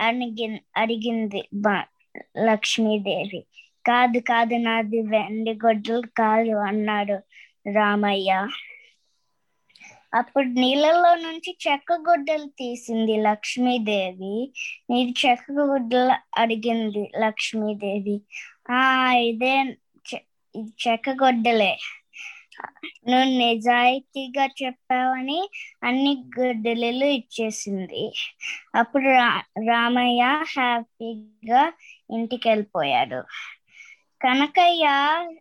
[0.00, 1.84] అడిగి అడిగింది బ-
[2.38, 3.44] లక్ష్మీదేవి.
[3.88, 7.18] కాదు కాదు నాది వెండి గొడ్డలు కాదు అన్నాడు
[7.70, 8.30] రామయ్య.
[10.12, 14.34] అప్పుడు నీళ్ళలో నుంచి చెక్క గుడ్డలు తీసింది లక్ష్మీదేవి.
[14.90, 18.16] నీది చెక్క గుడ్డలు అడిగింది లక్ష్మీదేవి.
[18.72, 18.80] ఆ
[19.24, 19.54] ఇదే
[20.54, 21.72] ఇది చెక్క గొడ్డలే.
[23.08, 25.38] నువ్వు నిజాయితీగా చెప్పావని
[25.82, 26.82] అన్ని గుడ్డలు
[27.18, 28.02] ఇచ్చేసింది.
[28.80, 29.28] అప్పుడు రా
[29.68, 30.22] రామయ్య
[30.52, 31.62] హ్యాపీగా
[32.10, 33.20] ఇంటికి వెళ్ళిపోయాడు
[34.22, 34.84] కనకయ్య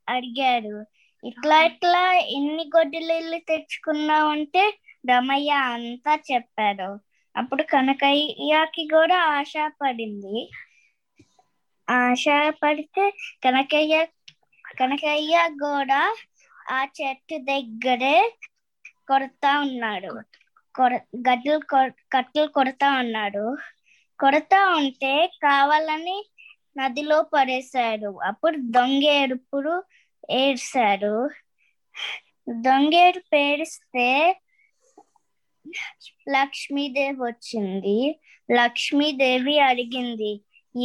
[0.09, 0.85] అడిగాడు
[1.27, 4.77] ఇట్లా ఇట్లా ఎన్ని గొడ్డలు తెచ్చుకున్నావంటే?
[5.11, 6.99] రమయ్య అంతా చెప్పాడు.
[7.37, 10.51] అప్పుడు కనకయ్యకి కూడా ఆశ పడింది.
[11.89, 12.25] ఆశ
[12.63, 13.11] పడితే
[13.45, 14.07] కనకయ్య
[14.79, 16.15] కనకయ్య కూడా
[16.71, 18.33] ఆ చెట్టు దగ్గరే
[19.07, 20.21] కొడతా ఉన్నాడు.
[20.75, 21.59] కొర- గడ్డలు
[22.13, 23.57] కట్టెలు కొడతా ఉన్నాడు.
[24.19, 26.29] కొడతా ఉంటే కావాలని
[26.77, 29.73] నదిలో పడేశాడు అప్పుడు దొంగ ఏడుపుడు
[30.37, 31.13] ఏడ్చాడు
[32.61, 34.07] దొంగేడు పేరిస్తే
[36.35, 37.95] లక్ష్మీదేవి వచ్చింది.
[38.49, 40.31] లక్ష్మీదేవి అడిగింది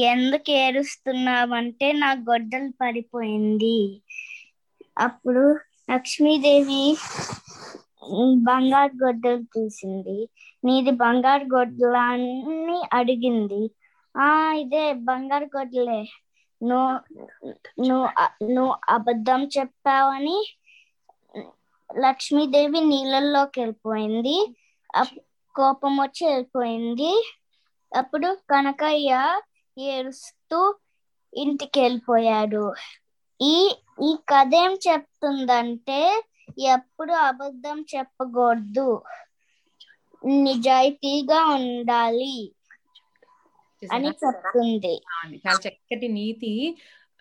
[0.09, 3.77] ఎందుకు ఏడుస్తున్నావంటే నా గొడ్డలు పడిపోయింది.
[5.05, 5.45] అప్పుడు
[5.91, 6.83] లక్ష్మీదేవి
[8.47, 10.17] బంగారు గొడ్డలు తీసింది.
[10.65, 13.63] నీది బంగారు గొడ్డలని అడిగింది.
[14.15, 14.29] ఆ
[14.61, 16.01] ఇదే బంగారు కొట్లే.
[16.61, 16.93] నువ్వు
[17.83, 18.07] నువ్వు
[18.51, 20.39] నువ్వు అబద్ధం చెప్పావని
[21.91, 24.37] లక్ష్మీదేవి నీళ్ళల్లోకి వెళ్ళిపోయింది.
[25.55, 27.13] కోపం వచ్చి వెళ్ళిపోయింది.
[27.93, 29.11] అప్పుడు కనకయ్య
[29.77, 30.61] ఏడుస్తూ
[31.33, 32.65] ఇంటికి వెళ్ళిపోయాడు.
[33.41, 33.57] ఈ
[34.03, 36.01] ఈ కథ ఏం చెప్తుందంటే
[36.73, 38.89] ఎప్పుడు అబద్ధం చెప్పకూడదు.
[40.43, 42.35] నిజాయితీగా ఉండాలి.
[43.91, 44.11] అని?
[44.23, 44.95] చెప్తుంది.
[45.45, 46.53] చాలా చక్కటి నీతి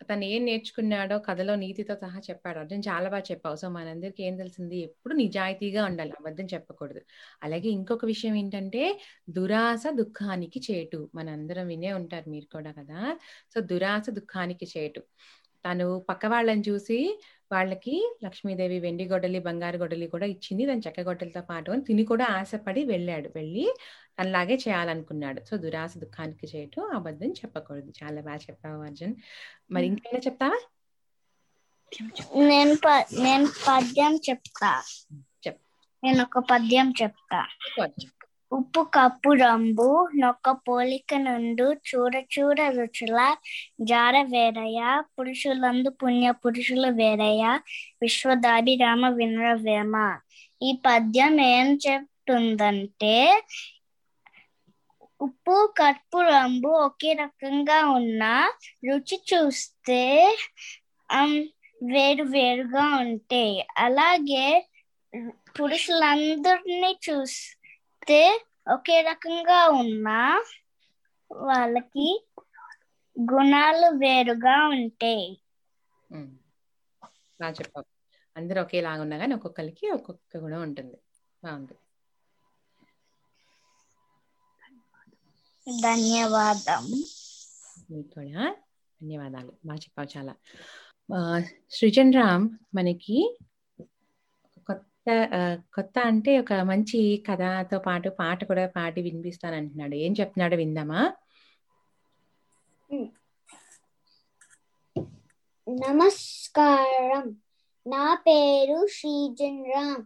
[0.09, 2.57] తను ఏం నేర్చుకున్నాడో కథలో నీతితో సహా చెప్పాడు.
[2.59, 3.55] అర్జున్ చాలా బాగా చెప్పావు.
[3.55, 4.77] సో మనందరికి ఏం తెలిసింది?
[4.81, 6.13] ఎప్పుడు నిజాయితీగా ఉండాలి.
[6.19, 7.01] అబద్ధం చెప్పకూడదు.
[7.43, 8.81] అలాగే ఇంకొక విషయం ఏంటంటే
[9.29, 11.09] దురాశ దుఃఖానికి చేటు.
[11.15, 13.01] మనందరం వినే ఉంటారు మీరు కూడా కదా.
[13.53, 15.03] సో దురాశ దుఃఖానికి చేటు.
[15.65, 16.99] తను పక్క వాళ్ళని చూసి
[17.51, 17.95] వాళ్ళకి
[18.25, 20.63] లక్ష్మీదేవి వెండి గొడ్డలి బంగారు గొడ్డలి కూడా ఇచ్చింది.
[20.65, 23.29] దాని చెక్క గొడ్డలతో పాటు అని తిని కూడా ఆశపడి వెళ్ళాడు.
[23.35, 23.65] వెళ్ళి
[24.19, 25.41] తనలాగే చేయాలనుకున్నాడు.
[25.49, 27.93] సో దురాశ దుఃఖానికి చేయటు అబద్ధం చెప్పకూడదు.
[28.03, 29.15] చాలా బాగా చెప్పావు అర్జున్.
[29.71, 30.59] మరి ఇంకేమైనా చెప్తావా?
[32.41, 32.73] నేను
[33.21, 34.71] నేను పద్యం చెప్తా.
[36.03, 37.39] నేను ఒక పద్యం చెప్తా.
[38.51, 43.19] ఉప్పు కప్పు రంబు నొక్క పోలిక నుండు చూడ చూడ రుచుల
[43.81, 47.43] జార వేరయ్య పురుషులందు పుణ్య పురుషులు వేరయ్య
[48.01, 49.95] విశ్వదాభిరామ వినరవేమ.
[50.61, 53.15] ఈ పద్యం ఏం చెప్తుందంటే
[55.21, 58.23] ఉప్పు కర్పూరంబు ఒకే రకంగా ఉన్న
[58.87, 60.01] రుచి చూస్తే
[61.85, 63.55] వేరు వేరుగా ఉంటాయి.
[63.77, 64.45] అలాగే
[65.55, 68.19] పురుషులందరినీ చూస్తే
[68.75, 70.07] ఒకే రకంగా ఉన్న
[71.31, 72.07] వాళ్ళకి
[73.15, 75.27] గుణాలు వేరుగా ఉంటాయి.
[76.09, 76.31] ఉమ్.
[77.39, 77.87] బాగా చెప్పావు.
[78.35, 80.97] అందరూ ఒకేలాగా ఉన్నా కానీ ఒక్కొక్కరికి ఒక్కొక్క గుణం ఉంటుంది.
[81.43, 81.75] బాగుంది.
[85.67, 86.83] ధన్యవాదం
[87.91, 88.55] మీకు కూడా
[89.01, 89.51] ధన్యవాదాలు.
[89.65, 90.33] బాగా చెప్పావు చాలా.
[91.71, 93.37] సృజన్ రామ్ మనకి
[94.67, 95.07] కొత్త
[95.75, 99.95] కొత్త అంటే ఒక మంచి కథతో పాటు పాట కూడా పాడి వినిపిస్తానంటున్నాడు.
[99.95, 101.01] ఏం చెప్తున్నాడో విందామా?
[105.69, 107.35] నమస్కారం.
[107.87, 110.03] నా పేరు శ్రీజన్ రామ్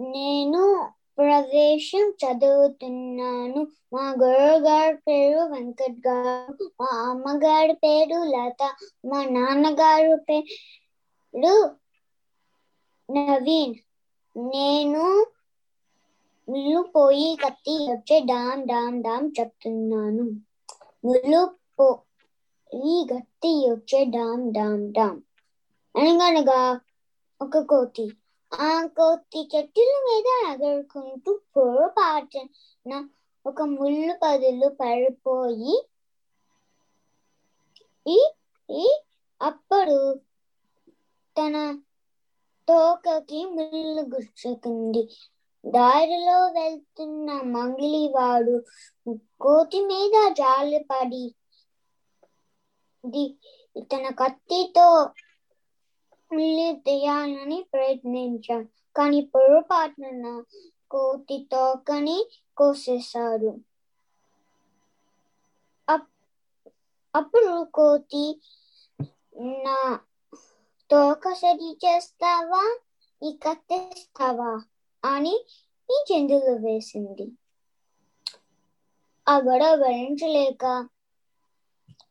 [0.00, 3.60] నేను ప్రవేశం చదువుతున్నాను.
[3.92, 8.60] మా గురువుగారి పేరు వెంకట్ గారు మా అమ్మగారి పేరు లత
[9.04, 11.54] మా నాన్నగారు పేరు
[13.08, 13.76] నవీన్.
[14.36, 15.04] నేను
[16.48, 20.24] ముళ్ళు పోయి కత్తి వచ్చే డామ్ డామ్ డామ్ చెప్తున్నాను.
[21.04, 21.42] ముళ్ళు
[21.76, 25.20] పోయి గట్టి వచ్చే డామ్ డామ్ డామ్
[25.94, 26.60] అనగనగా
[27.40, 28.06] ఒక కోతి.
[28.52, 28.70] ఆ
[29.52, 32.92] చెట్టుల మీద ఎగురుకుంటూ పొరపాటున
[33.46, 35.76] ఒక ముళ్ళు పదులు పడిపోయి
[38.06, 38.86] ఈ
[39.40, 39.96] అప్పుడు
[41.36, 41.56] తన
[42.68, 45.02] తోకకి ముళ్ళు గుచ్చుకుంది
[45.64, 48.56] దారిలో వెళ్తున్న మంగిలివాడు
[49.40, 51.24] కోతి మీద జాలిపడి
[53.90, 54.86] తన కత్తితో
[56.34, 60.44] ముళ్ళు తీయాలని ప్రయత్నించాడు కానీ పొరపాటున
[60.90, 63.58] కోతి తోకని కోసేశారు.
[65.88, 66.70] అప్-
[67.16, 68.40] అప్పుడు కోతి
[69.40, 70.00] నా
[70.90, 72.78] తోక సరి చేస్తావా?
[73.22, 74.62] ఈ కత్తిస్తావా?
[75.04, 75.44] అని
[75.90, 77.28] ఈ చెందులు వేసింది.
[79.28, 80.88] ఆ గొడవ భరించలేక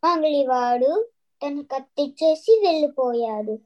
[0.03, 1.09] మంగళివాడు
[1.45, 3.59] తన కత్తిచ్చేసి వెళ్ళిపోయాడు.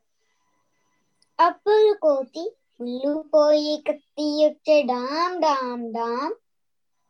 [1.39, 2.43] అప్పుడు కోతి
[2.80, 6.36] ఉల్లిపోయి పోయి కత్తి వచ్చే డామ్ డామ్ డామ్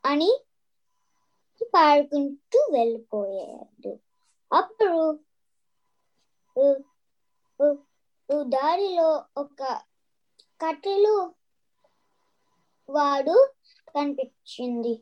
[0.04, 0.32] అని
[1.74, 3.92] పాడుకుంటూ వెళ్ళిపోయాడు.
[4.52, 5.00] అప్పుడు
[8.52, 9.60] దారిలో ఒక
[10.60, 11.16] కట్టెలు
[12.90, 13.36] వాడు
[13.88, 14.94] కనిపించింది.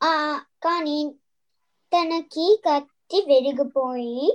[0.00, 0.12] ఆ
[0.62, 0.98] కానీ
[1.92, 4.26] తనకి కత్తి విరిగిపోయి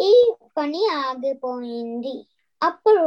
[0.00, 0.10] ఈ
[0.56, 2.16] పని ఆగిపోయింది.
[2.62, 3.06] అప్పుడు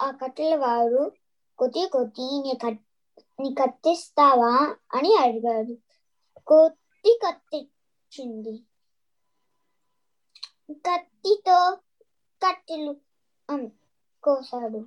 [0.00, 1.02] ఆ కట్టెల వారు
[1.58, 2.26] కొద్ది కొద్ది
[3.38, 4.54] నీ కత్తిస్తావా
[4.92, 5.74] అని అడిగాడు
[6.46, 8.54] కొద్ది కత్తిచ్చింది
[10.84, 11.58] కత్తితో
[12.42, 12.92] కట్టెలు
[14.24, 14.80] కోసాడు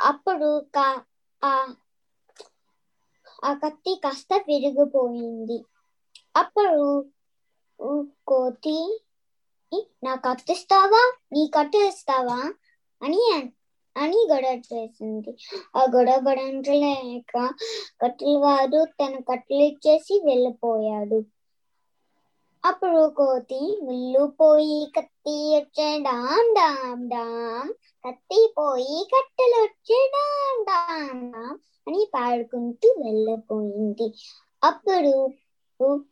[0.00, 1.04] అప్పుడు కా-
[1.42, 1.52] ఆ
[3.42, 5.58] ఆ కత్తి కాస్త విరిగిపోయింది
[6.34, 6.80] అప్పుడు
[8.24, 8.76] కోతి
[9.72, 12.38] "ఈ, నా కత్తిస్తావా నీ కట్టు ఇస్తావా
[13.02, 13.22] అని
[13.96, 15.32] అని గొడవ చేసింది
[15.74, 16.32] ఆ గొడవ
[16.76, 17.34] లేక
[18.00, 21.18] కట్టెల వారు తన కట్టెలు ఇచ్చేసి వెళ్ళిపోయాడు
[22.64, 27.70] అప్పుడు కోతి ముళ్ళు పోయి కత్తి వచ్చే డామ్ డామ్ డామ్
[28.04, 34.08] కత్తి పోయి కట్టెలు వచ్చే డామ్ డామ్ డామ్ అని పాడుకుంటూ వెళ్ళిపోయింది
[34.62, 35.12] అప్పుడు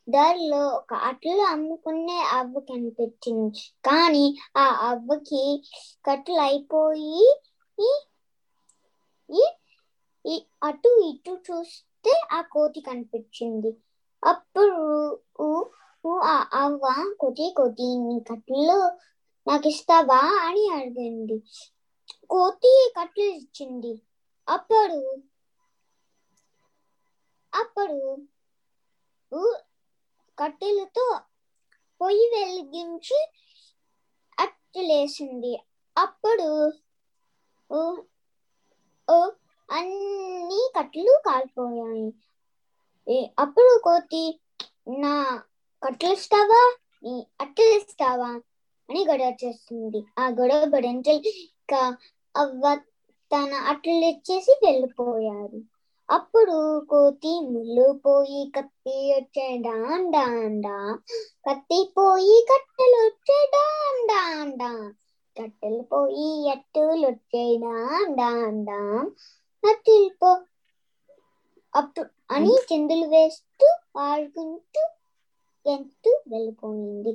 [0.09, 3.51] దారిలో ఒక అట్లు అమ్ముకునే అవ్వ కనిపించింది
[3.85, 4.25] కానీ
[4.57, 5.43] ఆ అవ్వకి
[6.05, 7.25] కట్టెలు అయిపోయి
[10.69, 13.71] అటు ఇటు చూస్తే ఆ కోతి కనిపించింది
[14.23, 14.81] అప్పుడు
[16.29, 16.85] ఆ అవ్వ
[17.23, 18.79] కొద్ది కొద్ది నీ కట్టెలు
[19.47, 21.37] నాకు ఇస్తావా అని అడిగింది.
[22.31, 23.93] కోతి కట్టెలు ఇచ్చింది.
[24.49, 24.99] అప్పుడు
[27.53, 27.99] అప్పుడు
[30.39, 31.21] కట్టెలతో
[32.01, 33.19] పొయ్యి వెలిగించి
[34.39, 35.53] అట్టలేసింది
[35.97, 36.49] అప్పుడు
[39.71, 42.09] అన్ని కట్టెలు కాలిపోయాయి.
[43.39, 44.41] అప్పుడు కోతి
[44.89, 45.43] నా
[45.83, 46.63] కట్టెలుస్తావా
[47.05, 48.31] నీ అట్టలిస్తావా
[48.89, 50.01] అని గొడవ చేస్తుంది.
[50.19, 51.75] ఆ గొడవ భరించలేక
[52.37, 52.75] అవ్వ
[53.31, 55.76] తన అట్టలు ఇచ్చేసి వెళ్ళిపోయారు.
[56.09, 56.57] అప్పుడు
[56.91, 60.77] కోతి ముళ్ళు పోయి కత్తి వచ్చే డాన్ డాన్ డా
[61.47, 64.73] కత్తి పోయి కట్టెలు వచ్చే డాన్ డాన్ డా
[65.37, 68.81] కట్టెలు పోయి అట్టులు వచ్చే డాన్ డాన్ డా
[69.63, 70.31] కట్టెలు పో
[71.75, 73.67] అప్పుడు అని చిందులు వేస్తూ
[74.05, 74.83] ఆడుకుంటూ
[75.67, 77.13] ఎంతూ వెళ్ళిపోయింది.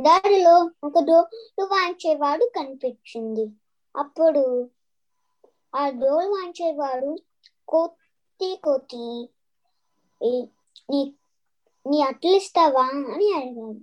[0.00, 0.54] దారిలో
[0.86, 1.40] ఒక డోలు
[1.72, 3.44] వాంచేవాడు కనిపించింది.
[3.94, 4.44] అప్పుడు
[5.74, 7.10] ఆ డోలు వాంచేవాడు
[7.68, 8.01] కోతి
[8.64, 9.04] కోతి
[10.90, 11.00] నీ
[11.86, 13.80] నీ అట్లు ఇస్తావా అని అడిగాడు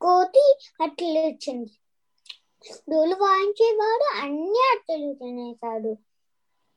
[0.00, 0.44] కోతి
[0.80, 1.72] అట్లు ఇచ్చింది
[2.88, 5.92] డోలు వాయించేవాడు అన్ని అట్టలు తినేశాడు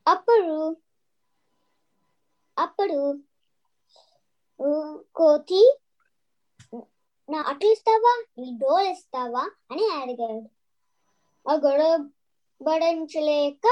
[0.06, 0.54] అప్పుడు
[2.58, 3.00] అప్పుడు
[5.16, 5.62] కోతి
[7.30, 10.48] నా అట్లు ఇస్తావా నీ డోలు ఇస్తావా అని అడిగాడు
[11.46, 11.92] ఆ గొడవ
[12.62, 13.66] భరించలేక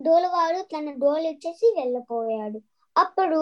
[0.00, 2.58] డోలవాడు తన డోలు ఇచ్చేసి వెళ్ళిపోయాడు.
[2.96, 3.40] అప్పుడు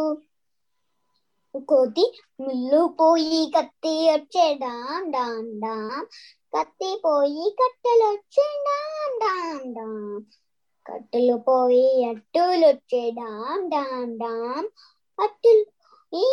[1.69, 2.05] కోతి
[2.40, 6.07] ముళ్ళు పోయి కత్తి వచ్చే డామ్ డామ్ డామ్
[6.53, 10.19] కత్తి పోయి కట్టెలు వచ్చే డామ్ డామ్
[10.87, 14.64] కట్టెలు పోయి అట్టులు వచ్చే డాం డాం
[15.19, 15.64] అట్టులు
[16.12, 16.27] ఈ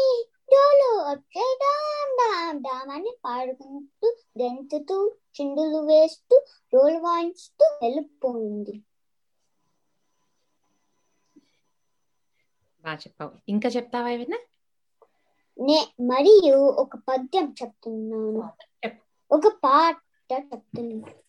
[0.51, 2.13] డోలు వచ్చే డామ్
[2.61, 4.07] డామ్ అని పాడుకుంటూ
[4.39, 4.97] గెంతుతూ
[5.35, 6.35] చిందులు వేస్తూ
[6.73, 8.75] డోలు వాయించుతూ వెళ్ళిపోయింది.
[12.83, 13.31] బాగా చెప్పావు.
[13.47, 14.39] ఇంకా చెప్తావా ఏమైనా?
[15.57, 18.43] నే మరియు ఒక పద్యం చెప్తున్నాను.
[19.31, 19.97] ఒక పాట
[20.33, 21.22] చెప్తున్నాను.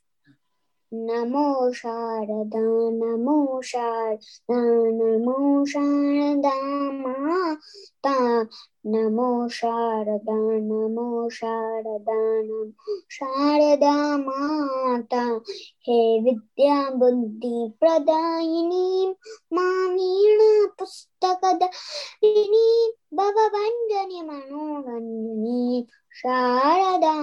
[0.95, 4.57] नमो शारदा नमो शारदा
[4.91, 6.55] नमो शारदा
[6.93, 8.43] माता,
[8.87, 12.73] नमो शारदा नमो शारदा नमो
[13.11, 15.41] शारदा माता।
[15.83, 19.15] हे विद्या बुद्धि प्रदायिनी
[19.53, 27.15] मावीण पुस्तक दिनी भवभञ्जनि मनोरञ्जनी, शारदा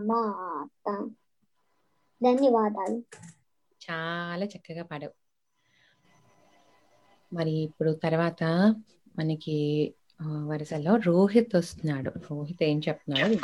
[0.00, 1.10] माता।
[2.22, 2.98] ధన్యవాదాలు.
[3.84, 5.14] చాలా చక్కగా పాడావు.
[7.34, 8.42] మరి ఇప్పుడు తర్వాత
[9.18, 9.58] మనకి
[10.46, 12.10] వరుసలో రోహిత్ వస్తున్నాడు.
[12.30, 13.36] రోహిత్ ఏం చెప్తున్నాడు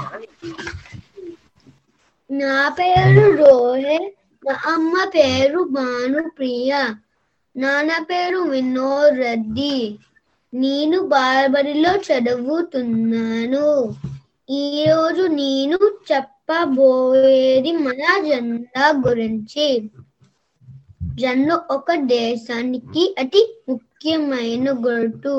[2.31, 4.15] నా పేరు రోహిత్
[4.47, 6.73] నా అమ్మ పేరు భానుప్రియ
[7.57, 9.99] నాన్న పేరు వినోద్ రెడ్డి.
[10.55, 13.69] నేను బాలబడిలో చదువుతున్నాను.
[14.51, 15.79] ఈ రోజు నేను
[16.49, 19.67] చెప్పబోయేది మన జెండా గురించి.
[21.15, 25.35] జెండా ఒక దేశానికి అతి ముఖ్యమైన గుర్తు.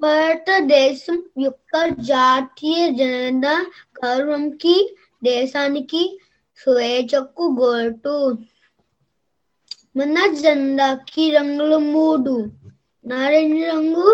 [0.00, 3.66] భారతదేశం యొక్క జాతీయ జెండా
[4.04, 4.76] గౌరవంకి
[5.24, 6.02] దేశానికి
[6.58, 8.16] స్వేచ్ఛకు గుర్తు.
[9.96, 12.36] మన జెండాకి రంగులు మూడు.
[13.04, 14.08] నారింజ రంగు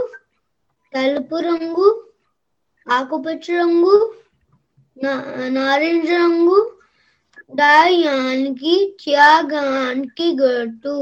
[0.94, 1.88] తెలుపు రంగు
[2.86, 3.96] ఆకుపచ్చ రంగు
[5.56, 6.58] నారింజ రంగు
[7.50, 10.96] దాయానికి త్యాగానికి గట్టు.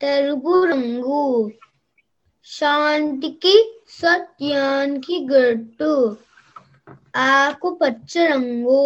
[0.00, 1.22] తెలుపు రంగు
[2.46, 3.54] శాంతికి
[3.92, 5.92] సత్యానికి గట్టు.
[7.26, 8.82] ఆకుపచ్చ రంగు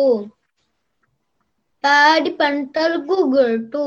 [1.85, 3.85] పాడి పంటలకు గట్టు.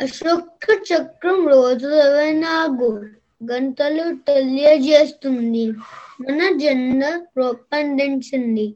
[0.00, 2.90] అశోక చక్రం రోజు ఇరవై నాలుగు
[3.40, 5.66] గంటలు తెలియజేస్తుంది.
[6.20, 8.66] మన జెండా రూపొందించింది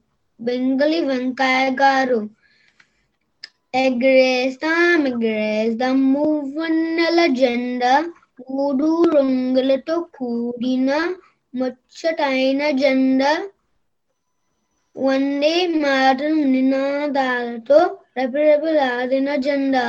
[0.41, 2.19] బెంగళి వెంకయ్య గారు.
[3.75, 7.93] ఎగరేస్తాం ఎగరేస్తాం మూవన్నెల జెండా
[8.51, 10.91] మూడు రంగులతో కూడిన
[11.55, 13.33] ముచ్చటైన జెండా.
[14.97, 17.79] వందే మాటం నినాదాలతో
[18.17, 19.85] రెపరెపలాడిన జెండా.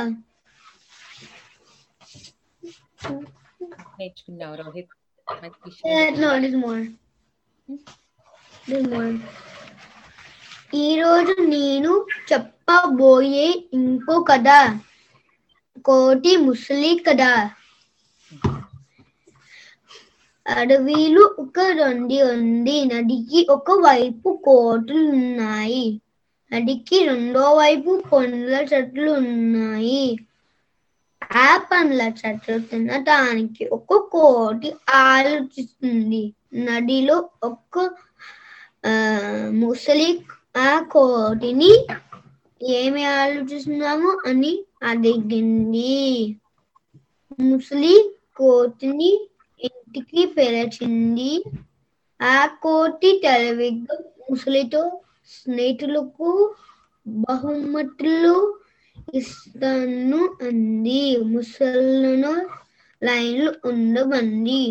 [3.98, 4.94] నేర్చుకున్నావు రోహిత్.
[5.28, 5.70] మంచి
[8.70, 9.02] ఈరోజు
[10.78, 11.92] ఈ రోజు నేను
[12.28, 14.48] చెప్పబోయే ఇంకో కథ.
[15.84, 17.22] కోటి ముసలి కథ.
[20.46, 22.84] అడవిలో ఒక నది ఉంది.
[22.84, 25.86] నదికి ఒక వైపు కోటలు ఉన్నాయి.
[26.50, 30.04] నదికి రెండో వైపు పండ్ల చెట్లు ఉన్నాయి.
[31.40, 34.70] ఆ పండ్ల చెట్లు తినటానికి ఒక కోటి
[35.04, 36.22] ఆలోచిస్తుంది.
[36.62, 37.74] నదిలో ఒక్క
[38.84, 38.92] ఆ,
[39.60, 40.08] ముసలి
[40.60, 41.72] ఆ కోటిని
[42.60, 44.52] ఏమి ఆలోచిస్తున్నాము అని
[44.82, 45.94] అడిగింది.
[47.42, 47.94] ముసలి
[48.36, 49.10] కోతిని
[49.60, 51.32] ఇంటికి పిలిచింది
[52.20, 53.96] ఆ కోటి తెలివిగా
[54.26, 54.82] ముసలితో
[55.32, 56.30] స్నేహితులకు
[57.06, 58.36] బహుమతులు
[59.14, 61.00] ఇస్తాను అంది.
[61.32, 62.34] ముసళ్ళను
[63.02, 64.62] లైన్లు ఉండబంది.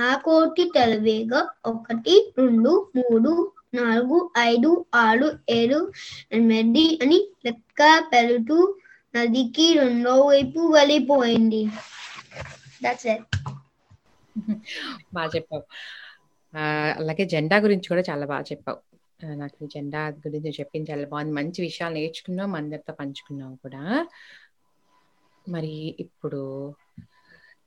[0.00, 3.32] ఆ కోటి తెలివిగా ఒకటి రెండు మూడు
[3.74, 4.70] నాలుగు ఐదు
[5.02, 5.78] ఆరు ఏడు
[6.32, 7.80] ఎనిమిది అని లెక్క
[8.12, 8.58] పెరుగుతూ
[9.14, 11.62] నదికి రెండో వైపు వెళ్ళిపోయింది.
[12.82, 13.26] దట్స్ ఇట్
[15.16, 15.64] బాగా చెప్పావు.
[16.98, 18.80] అలాగే జెండా గురించి కూడా చాలా బాగా చెప్పావు.
[19.40, 21.34] నాకు జెండా గురించి చెప్పింది చాలా బాగుంది.
[21.40, 23.82] మంచి విషయాలు నేర్చుకున్నాం అందరితో పంచుకున్నాం కూడా.
[25.46, 25.72] మరి
[26.04, 26.40] ఇప్పుడు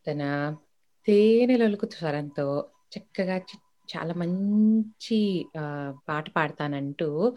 [0.06, 0.22] తన
[1.08, 3.60] తేనెలొలుకు స్వరంతో చక్కగా చి-
[3.98, 5.46] చాలా మంచి
[6.10, 7.36] పాట పాడతానంటూ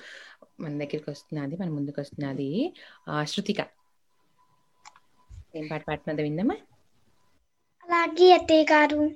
[0.60, 2.74] మన దగ్గరికి వస్తున్నది మన ముందుకు వస్తున్నది
[3.24, 3.56] శృతిక.
[5.56, 6.56] ఏం పాట పాడుతున్నదో విందామా?
[7.84, 9.10] అలాగే అత్తయ్య గారు.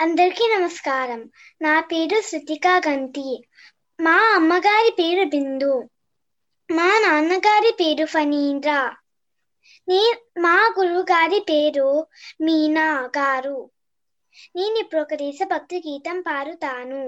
[0.00, 1.30] అందరికీ నమస్కారం.
[1.62, 3.44] నా పేరు శృతిక గంటి
[4.00, 5.88] మా అమ్మగారి పేరు బిందు.
[6.70, 8.94] మా నాన్నగారి పేరు ఫనీంద్ర
[10.38, 11.88] మా గురువు గారి పేరు
[12.40, 13.56] మీనా గారు.
[14.56, 17.02] నేను ఇప్పుడు ఒక దేశభక్తి గీతం పాడుతాను.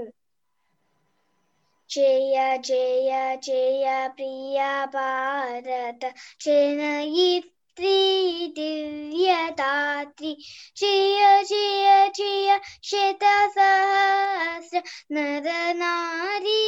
[1.91, 6.03] జయ జయ జయ ప్రియ భారత
[6.41, 7.54] జనయిత్రి
[8.57, 10.33] దివ్యదాత్రి
[10.77, 12.49] జయ జయ జయ
[12.83, 16.61] శత సహస్ర నర నారీ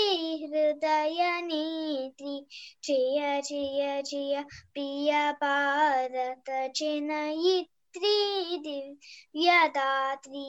[0.42, 2.36] హృదయ నేత్రి
[2.82, 4.34] జయ జయ జయ
[4.74, 8.16] ప్రియ భారత జనయిత్రి
[8.64, 10.48] దివ్యదాత్రి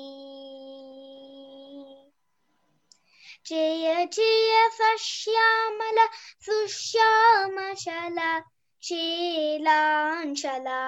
[8.87, 10.81] शीलाञ्चला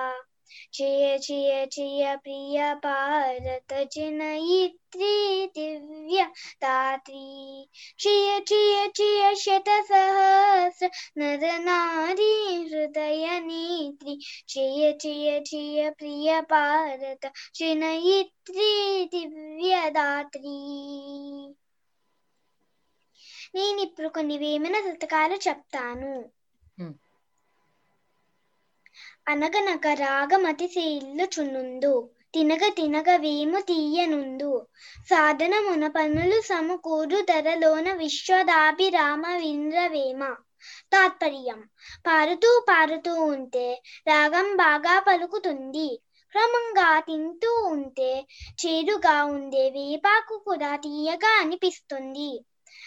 [0.74, 6.24] జయ మదీయ హృదయాక్షియ జయ జయ ప్రియ భారత జనయిత్రి దివ్య
[6.62, 7.68] దాత్రి
[7.98, 14.16] జయ జయ జయ శత సహస్ర నర నారీ హృదయ నేత్రి
[14.48, 18.70] జయ జయ జయ ప్రియ భారత జనయిత్రి
[19.14, 20.56] దివ్య దాత్రి
[23.54, 26.30] నేను ఇప్పుడు కొన్ని వేమన శతకాలు చెప్తాను.
[26.78, 26.94] Hmm.
[29.26, 30.66] అనగనక అనగనగ రాగమతి
[31.34, 31.92] చున్నుందు
[32.34, 34.50] తినగ తినగ వేము తీయనుందు.
[35.10, 40.20] సాధనమున పనులు సమకూరు ధరలోన విశ్వదాభిరామ వింద్రవేమ
[40.92, 41.60] తాత్పర్యం
[42.06, 43.66] పారుతూ పారుతూ ఉంటే
[44.08, 45.88] రాగం బాగా పలుకుతుంది.
[46.32, 48.12] క్రమంగా తింటూ ఉంటే
[48.62, 52.30] చేదుగా ఉండే వేపాకు కూడా తీయగా అనిపిస్తుంది.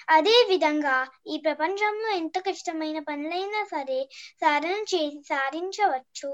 [0.07, 0.95] అదే విధంగా
[1.27, 3.99] ఈ ప్రపంచంలో ఎంత కష్టమైన పనులైనా సరే
[4.41, 6.31] సాధన చేసి సాధించవచ్చు.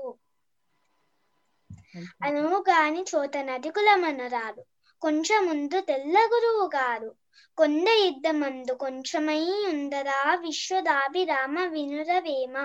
[2.27, 4.63] అనుగాని చోట నదికుల మనరాలు
[5.01, 7.09] కొంచెం ముందు తెల్ల గురువు గారు.
[7.57, 12.55] కొండ యుద్ధమందు కొంచెమై ఉందరా విశ్వదాభిరామ వినురవేమ.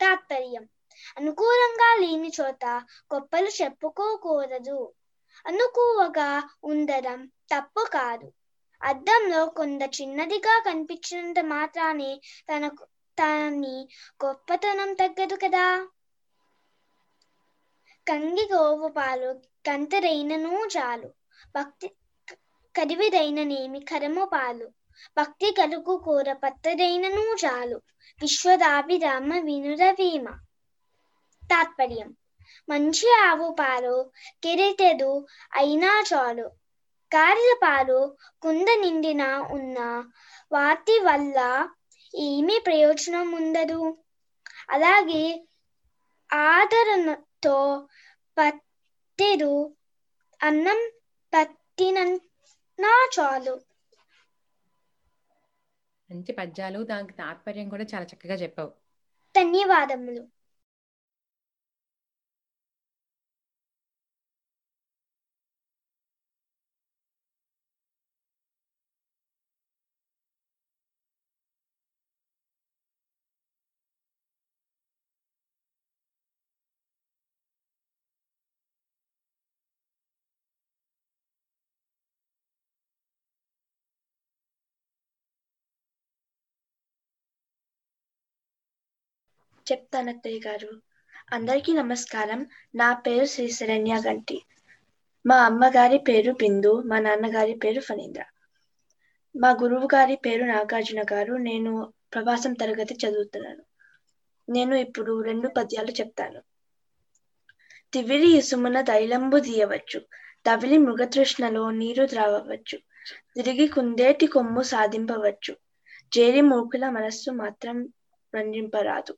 [0.00, 0.64] తాత్పర్యం.
[1.16, 2.64] అనుకూలంగా లేని చోట
[3.10, 4.78] గొప్పలు చెప్పుకోకూడదు
[5.46, 6.30] అనుకువగా
[6.70, 7.20] ఉండడం
[7.50, 8.28] తప్పు కాదు.
[8.82, 12.20] అద్దంలో కొంత చిన్నదిగా కనిపించినంత మాత్రానే
[12.52, 12.86] తనకు
[13.18, 13.88] తనని
[14.24, 15.86] గొప్పతనం తగ్గదు కదా.
[18.08, 21.08] కంగి గోవు పాలు కంతరైనను చాలు.
[21.56, 21.88] భక్తి
[22.76, 24.68] కరివిదైననేమి కరము పాలు.
[25.18, 27.76] భక్తి కలుగు కూర పత్తదైనను చాలు.
[28.20, 30.28] విశ్వదాభిరామ వినురవీమ
[31.42, 32.16] తాత్పర్యం.
[32.68, 34.12] మంచి ఆవు పాలు
[34.42, 36.65] కిరీటెదు అయినా చాలు.
[37.14, 39.78] గాడిద పాలు కుంద నిండిన ఉన్న
[40.52, 41.38] వాటి వల్ల
[42.14, 43.80] ఏమీ ప్రయోజనం ఉండదు.
[44.70, 45.24] అలాగే
[46.32, 47.88] ఆదరణతో
[48.38, 49.52] పత్తెడు
[50.42, 50.80] అన్నం
[51.34, 53.54] పట్టినా చాలు.
[56.10, 58.70] మంచి పద్యాలు దానికి తాత్పర్యం కూడా చాలా చక్కగా చెప్పావు.
[59.34, 60.22] ధన్యవాదములు.
[89.66, 90.70] చెప్తాను అత్తయ్య గారు.
[91.32, 92.46] అందరికీ నమస్కారం.
[92.74, 94.36] నా పేరు శ్రీ శరణ్య గంటి.
[95.24, 98.24] మా అమ్మగారి పేరు బిందు మా నాన్నగారి పేరు ఫణీంద్ర.
[99.34, 101.32] మా గురువు గారి పేరు నాగార్జున గారు.
[101.32, 103.64] నేను ప్రవాసం తరగతి చదువుతున్నాను.
[104.48, 106.40] నేను ఇప్పుడు రెండు పద్యాలు చెప్తాను.
[107.92, 110.00] తివిరి ఇసుమున తైలంబు దీయవచ్చు.
[110.46, 112.78] తవిలి మృగతృష్ణలో నీరు ద్రావవచ్చు
[113.34, 115.54] తిరిగి కుందేటి కొమ్ము సాధింపవచ్చు.
[116.12, 117.76] జేరి మూకుల మనస్సు మాత్రం
[118.32, 119.14] రంజింపరాదు.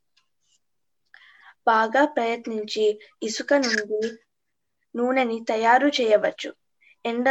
[1.67, 2.85] బాగా ప్రయత్నించి
[3.23, 4.01] ఇసుక నుండి
[4.95, 6.49] నూనెని తయారు చేయవచ్చు.
[7.05, 7.25] ఎండ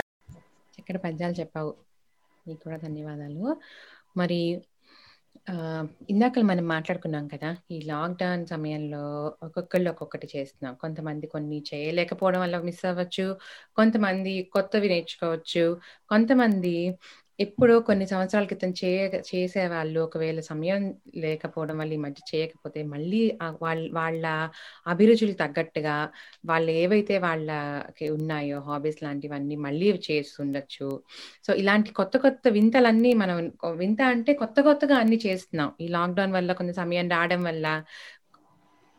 [0.79, 1.73] ఇక్కడ పద్యాలు చెప్పావు.
[2.47, 3.45] నీకు కూడా ధన్యవాదాలు.
[4.17, 4.41] మరి
[5.49, 5.55] ఆ,
[6.11, 9.03] ఇందాక మనం మాట్లాడుకున్నాం కదా ఈ లాక్డౌన్ సమయంలో
[9.43, 10.75] ఒక్కొక్కళ్ళు ఒక్కొక్కటి చేస్తున్నాం.
[10.75, 13.27] కొంతమంది కొన్ని చేయలేకపోవడం వల్ల మిస్ అవ్వచ్చు
[13.77, 15.65] కొంతమంది కొత్తవి నేర్చుకోవచ్చు
[16.09, 16.75] కొంతమంది
[17.39, 20.81] ఎప్పుడో కొన్ని సంవత్సరాల క్రితం చేయ చేసేవాళ్ళు ఒకవేళ సమయం
[21.17, 23.21] లేకపోవడం వల్ల ఈ మధ్య చేయకపోతే మళ్ళీ
[23.63, 24.25] వాళ్ళ వాళ్ళ
[24.87, 25.97] అభిరుచులు తగ్గట్టుగా
[26.45, 30.89] వాళ్ళు ఏవైతే వాళ్ళకి ఉన్నాయో హాబీస్ లాంటివన్నీ మళ్ళీ చేస్తుండొచ్చు.
[31.47, 33.39] సో ఇలాంటి కొత్త కొత్త వింతలన్నీ మనం
[33.77, 35.71] వింత అంటే కొత్త కొత్తగా అన్ని చేస్తున్నాం.
[35.81, 37.67] ఈ లాక్డౌన్ వల్ల కొంత సమయం రావడం వల్ల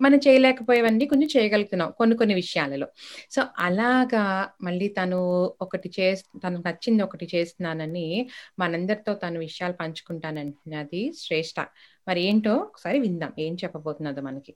[0.02, 2.88] మనం చేయలేకపోయేవన్నీ కొంచెం చేయగలుగుతున్నాం కొన్ని కొన్ని విషయాలలో.
[3.32, 5.20] సో అలాగా మళ్ళీ తను
[5.62, 8.30] ఒకటి చే తనకు నచ్చింది ఒకటి చేస్తున్నానని
[8.60, 11.60] మనందరితో తను విషయాలు పంచుకుంటానంటున్నది శ్రేష్ట.
[12.08, 13.34] మరి ఏంటో ఒకసారి విందాం.
[13.39, 14.56] ఏం చెప్పబోతున్నదో మనకి.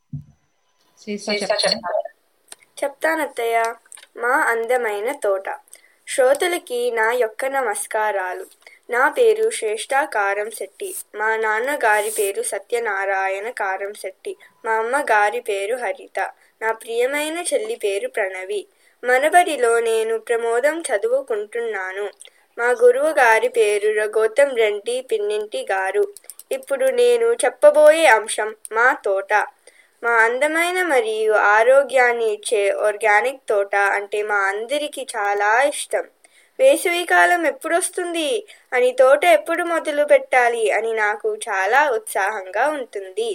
[2.84, 3.76] చెప్తానత్తయ్య.
[4.18, 5.44] మా అందమైన తోట.
[6.08, 8.46] శ్రోతలకి నా యొక్క నమస్కారాలు.
[8.90, 10.96] నా పేరు శ్రేష్ఠ కారం శెట్టి.
[11.16, 14.36] మా నాన్నగారి పేరు సత్యనారాయణ కారం శెట్టి.
[14.66, 16.20] మా అమ్మగారి పేరు హరిత.
[16.62, 18.68] నా ప్రియమైన చెల్లి పేరు ప్రణవి.
[19.04, 22.10] మనబడిలో నేను ప్రమోదం చదువుకుంటున్నాను.
[22.58, 26.14] మా గురువు గారి పేరు గౌతమ్ రెడ్డి పిన్నింటి గారు.
[26.52, 29.34] ఇప్పుడు నేను చెప్పబోయే అంశం మా తోట.
[30.04, 36.06] మా అందమైన మరియు ఆరోగ్యాన్ని ఇచ్చే ఆర్గానిక్ తోట అంటే మా అందరికీ చాలా ఇష్టం.
[36.60, 38.48] వేసవికాలం ఎప్పుడొస్తుంది?
[38.74, 43.30] అని తోట ఎప్పుడు మొదలు పెట్టాలి అని నాకు చాలా ఉత్సాహంగా ఉంటుంది.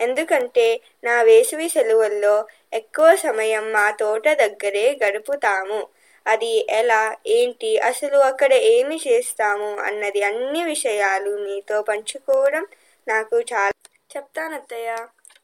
[0.00, 5.80] ఎందుకంటే నా వేసవి సెలవుల్లో ఎక్కువ సమయం మా తోట దగ్గరే గడుపుతాము.
[6.26, 12.66] అది ఎలా ఏంటి అసలు అక్కడ ఏమి చేస్తాము అన్నది అన్ని విషయాలు మీతో పంచుకోవడం
[13.08, 14.90] నాకు చాలా చెప్తానత్తయ్య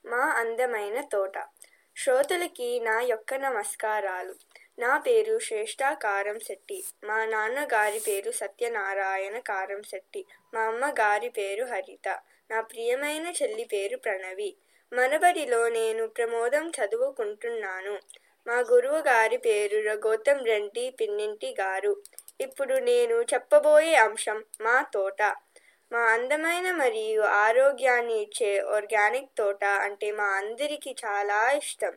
[0.07, 1.37] మా అందమైన తోట.
[1.97, 4.35] శ్రోతలకి నా యొక్క నమస్కారాలు.
[4.79, 12.09] నా పేరు శ్రేష్ఠ కారం శెట్టి మా నాన్నగారి పేరు సత్యనారాయణ కారం శెట్టి మా అమ్మగారి పేరు హరిత.
[12.51, 14.57] నా ప్రియమైన చెల్లి పేరు ప్రణవి.
[14.93, 17.99] మనబడిలో నేను ప్రమోదం చదువుకుంటున్నాను.
[18.47, 19.77] మా గురువు గారి పేరు
[20.07, 22.03] గౌతమ్ రెడ్డి పిన్నింటి గారు.
[22.41, 25.23] ఇప్పుడు నేను చెప్పబోయే అంశం మా తోట.
[25.93, 31.95] మా అందమైన మరియు ఆరోగ్యాన్ని ఇచ్చే ఆర్గానిక్ తోట అంటే మా అందరికీ చాలా ఇష్టం.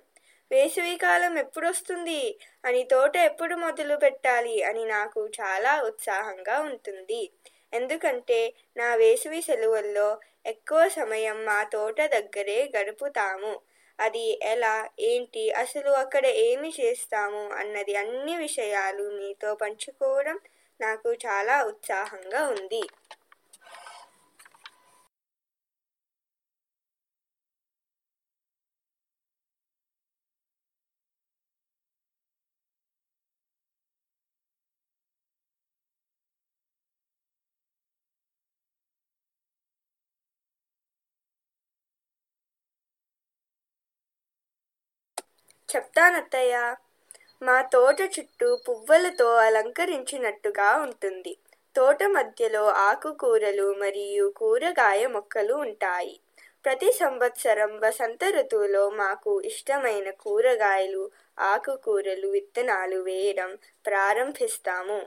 [0.52, 2.22] వేసవికాలం ఎప్పుడొస్తుంది?
[2.66, 7.22] అని తోట ఎప్పుడు మొదలు పెట్టాలి అని నాకు చాలా ఉత్సాహంగా ఉంటుంది.
[7.74, 8.39] ఎందుకంటే
[8.78, 10.10] నా వేసవి సెలవుల్లో
[10.45, 13.54] ఎక్కువ సమయం మా తోట దగ్గరే గడుపుతాము.
[13.99, 14.74] అది ఎలా
[15.04, 20.38] ఏంటి అసలు అక్కడ ఏమి చేస్తాము అన్నది అన్ని విషయాలు మీతో పంచుకోవడం
[20.80, 22.84] నాకు చాలా ఉత్సాహంగా ఉంది.
[45.72, 46.55] చెప్తానత్తయ్య.
[47.41, 51.34] మా తోట చుట్టూ పువ్వులతో అలంకరించినట్టుగా ఉంటుంది.
[51.76, 56.15] తోట మధ్యలో ఆకుకూరలు మరియు కూరగాయ మొక్కలు ఉంటాయి.
[56.65, 61.03] ప్రతి సంవత్సరం వసంత ఋతువులో మాకు ఇష్టమైన కూరగాయలు
[61.39, 63.51] ఆకుకూరలు విత్తనాలు వేయడం
[63.86, 64.99] ప్రారంభిస్తాము.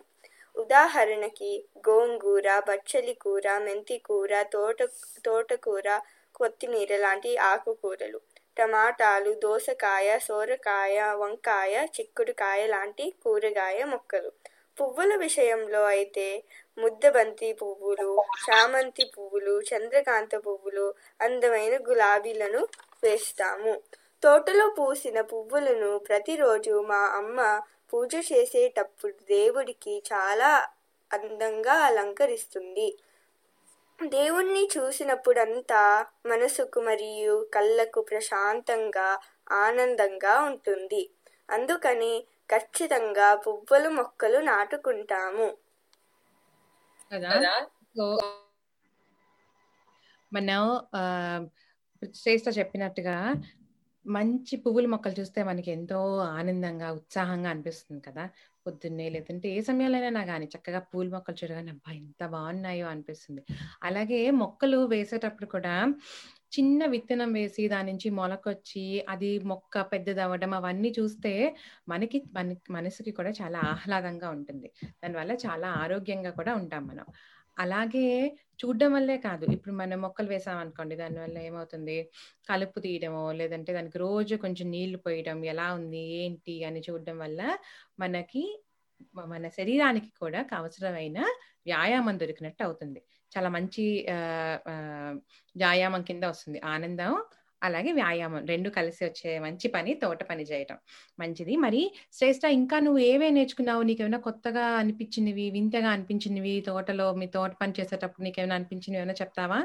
[0.56, 1.52] ఉదాహరణకి
[1.88, 4.78] గోంగూర బచ్చలి కూర మెంతి కూర తోట
[5.24, 5.88] తోటకూర
[6.34, 8.20] కొత్తిమీర లాంటి ఆకుకూరలు.
[8.56, 14.30] టమాటాలు దోసకాయ సోరకాయ వంకాయ చిక్కుడుకాయ లాంటి కూరగాయ మొక్కలు.
[14.78, 16.26] పువ్వుల విషయంలో అయితే
[16.78, 18.08] ముద్దబంతి పువ్వులు
[18.46, 20.86] చామంతి పువ్వులు చంద్రకాంత పువ్వులు
[21.20, 22.62] అందమైన గులాబీలను
[23.04, 23.74] వేస్తాము.
[24.22, 27.38] తోటలో పూసిన పువ్వులను ప్రతిరోజు మా అమ్మ
[27.92, 30.50] పూజ చేసేటప్పుడు దేవుడికి చాలా
[31.10, 32.88] అందంగా అలంకరిస్తుంది.
[34.02, 39.20] దేవుణ్ణి చూసినప్పుడంతా మనసుకు మరియు కళ్ళకు ప్రశాంతంగా
[39.52, 41.10] ఆనందంగా ఉంటుంది.
[41.50, 45.56] అందుకని ఖచ్చితంగా పువ్వుల మొక్కలు నాటుకుంటాము.
[47.12, 47.66] కదా?
[50.32, 51.02] మనం ఆ,
[52.14, 53.34] శ్రేష్ఠ చెప్పినట్టుగా
[54.06, 58.28] మంచి పువ్వుల మొక్కలు చూస్తే మనకి ఎంతో ఆనందంగా ఉత్సాహంగా అనిపిస్తుంది కదా?
[58.66, 61.90] పొద్దున్నే లేదంటే ఏ సమయంలోనైనా కానీ చక్కగా పూల మొక్కలు చూడగానే అబ్బా!
[62.00, 63.42] ఎంత బాగున్నాయో అనిపిస్తుంది.
[63.82, 65.74] అలాగే మొక్కలు వేసేటప్పుడు కూడా
[66.52, 71.32] చిన్న విత్తనం వేసి దాని నుంచి మొలకొచ్చి అది మొక్క పెద్దదవ్వడం అవన్నీ చూస్తే
[71.88, 74.68] మనకి మన మనసుకి కూడా చాలా ఆహ్లాదంగా ఉంటుంది.
[75.02, 77.06] దానివల్ల చాలా ఆరోగ్యంగా కూడా ఉంటాం మనం.
[77.56, 78.06] అలాగే
[78.60, 79.44] చూడడం వల్లే కాదు.
[79.54, 81.96] ఇప్పుడు మనం మొక్కలు వేసాం అనుకోండి దానివల్ల ఏమవుతుంది?
[82.48, 87.40] కలుపు తీయడమో లేదంటే దానికి రోజు కొంచెం నీళ్ళు పోయడం ఎలా ఉంది ఏంటి అని చూడడం వల్ల
[87.98, 88.44] మనకి
[89.26, 91.18] మన శరీరానికి కూడా అవసరమైన
[91.66, 93.00] వ్యాయామం దొరికినట్టు అవుతుంది.
[93.32, 93.84] చాలా మంచి
[94.14, 94.16] ఆ,
[95.56, 96.58] వ్యాయామం కింద వస్తుంది.
[96.68, 97.12] ఆనందం
[97.64, 98.42] అలాగే వ్యాయామం.
[98.50, 100.78] రెండు కలిసి వచ్చే మంచి పని తోట పని చేయటం
[101.18, 101.54] మంచిది.
[101.64, 103.84] మరి శ్రేష్ట ఇంకా నువ్వు ఏవే నేర్చుకున్నావు?
[103.88, 109.60] నీకేమైనా కొత్తగా అనిపించినవి వింతగా అనిపించినవి తోటలో మీ తోట పని చేసేటప్పుడు నీకేమైనా అనిపించినవి ఏమైనా చెప్తావా?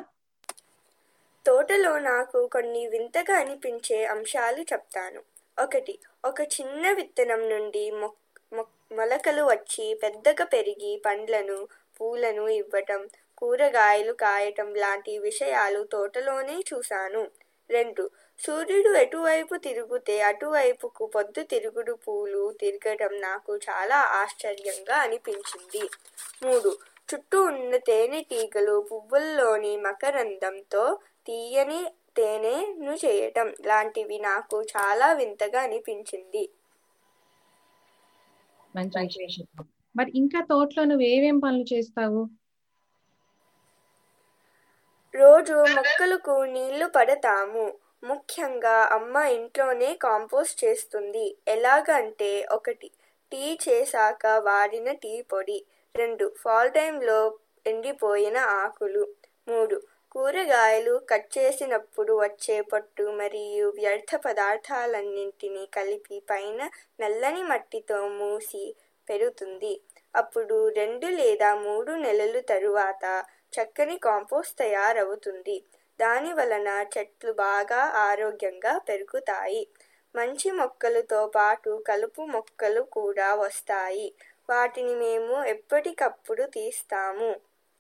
[1.46, 5.22] తోటలో నాకు కొన్ని వింతగా అనిపించే అంశాలు చెప్తాను.
[5.58, 5.94] ఒకటి
[6.24, 7.84] ఒక చిన్న విత్తనం నుండి
[8.92, 11.58] మొలకలు వచ్చి పెద్దగా పెరిగి పండ్లను
[11.98, 13.02] పూలను ఇవ్వటం
[13.38, 17.24] కూరగాయలు కాయటం లాంటి విషయాలు తోటలోనే చూశాను.
[17.70, 18.04] రెండు.
[18.40, 25.84] సూర్యుడు ఎటువైపు తిరిగితే అటువైపుకు పొద్దు తిరుగుడు పూలు తిరగటం నాకు చాలా ఆశ్చర్యంగా అనిపించింది.
[26.44, 26.72] మూడు.
[27.10, 30.84] చుట్టూ ఉన్న తేనెటీగలు పువ్వుల్లోని మకరందంతో
[31.28, 31.82] తీయని
[32.18, 36.44] తేనెను చేయటం లాంటివి నాకు చాలా వింతగా అనిపించింది.
[39.96, 42.22] మరి ఇంకా తోటలో నువ్వు ఏమేం పనులు చేస్తావు?
[45.14, 47.64] రోజు మొక్కలకు నీళ్ళు పడతాము.
[48.04, 51.24] ముఖ్యంగా అమ్మ ఇంట్లోనే కాంపోస్ట్ చేస్తుంది.
[51.48, 52.90] ఎలాగంటే ఒకటి
[53.32, 55.58] టీ చేశాక వాడిన టీ పొడి.
[55.96, 57.20] రెండు ఫాల్ టైంలో
[57.66, 59.04] ఎండిపోయిన ఆకులు.
[59.48, 59.78] మూడు
[60.12, 66.60] కూరగాయలు కట్ చేసినప్పుడు వచ్చే పొట్టు మరియు వ్యర్థ పదార్థాలన్నింటినీ కలిపి పైన
[67.00, 68.64] నల్లని మట్టితో మూసి
[69.08, 69.74] పెరుగుతుంది.
[70.16, 73.04] అప్పుడు రెండు లేదా మూడు నెలలు తరువాత
[73.54, 75.58] చక్కని కాంపోస్ట్ తయారవుతుంది.
[76.00, 79.62] దాని వలన చెట్లు బాగా ఆరోగ్యంగా పెరుగుతాయి.
[80.16, 84.08] మంచి మొక్కలతో పాటు కలుపు మొక్కలు కూడా వస్తాయి.
[84.50, 87.32] వాటిని మేము ఎప్పటికప్పుడు తీస్తాము.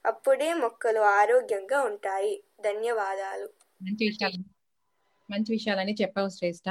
[0.05, 2.36] అప్పుడే మొక్కలు ఆరోగ్యంగా ఉంటాయి.
[2.61, 3.47] ధన్యవాదాలు.
[3.82, 4.39] మంచి విషయాలు
[5.30, 6.67] మంచి విషయాలని చెప్పావు శ్రేష్ట.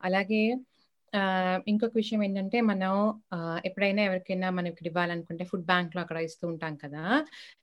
[0.00, 0.42] అలాగే
[1.66, 2.92] ఇంకొక విషయం ఏంటంటే మనం
[3.32, 7.02] ఆ, ఎప్పుడైనా ఎవరికైనా మనం ఇక్కడ ఇవ్వాలనుకుంటే ఫుడ్ బ్యాంక్లో అక్కడ ఇస్తూ ఉంటాం కదా.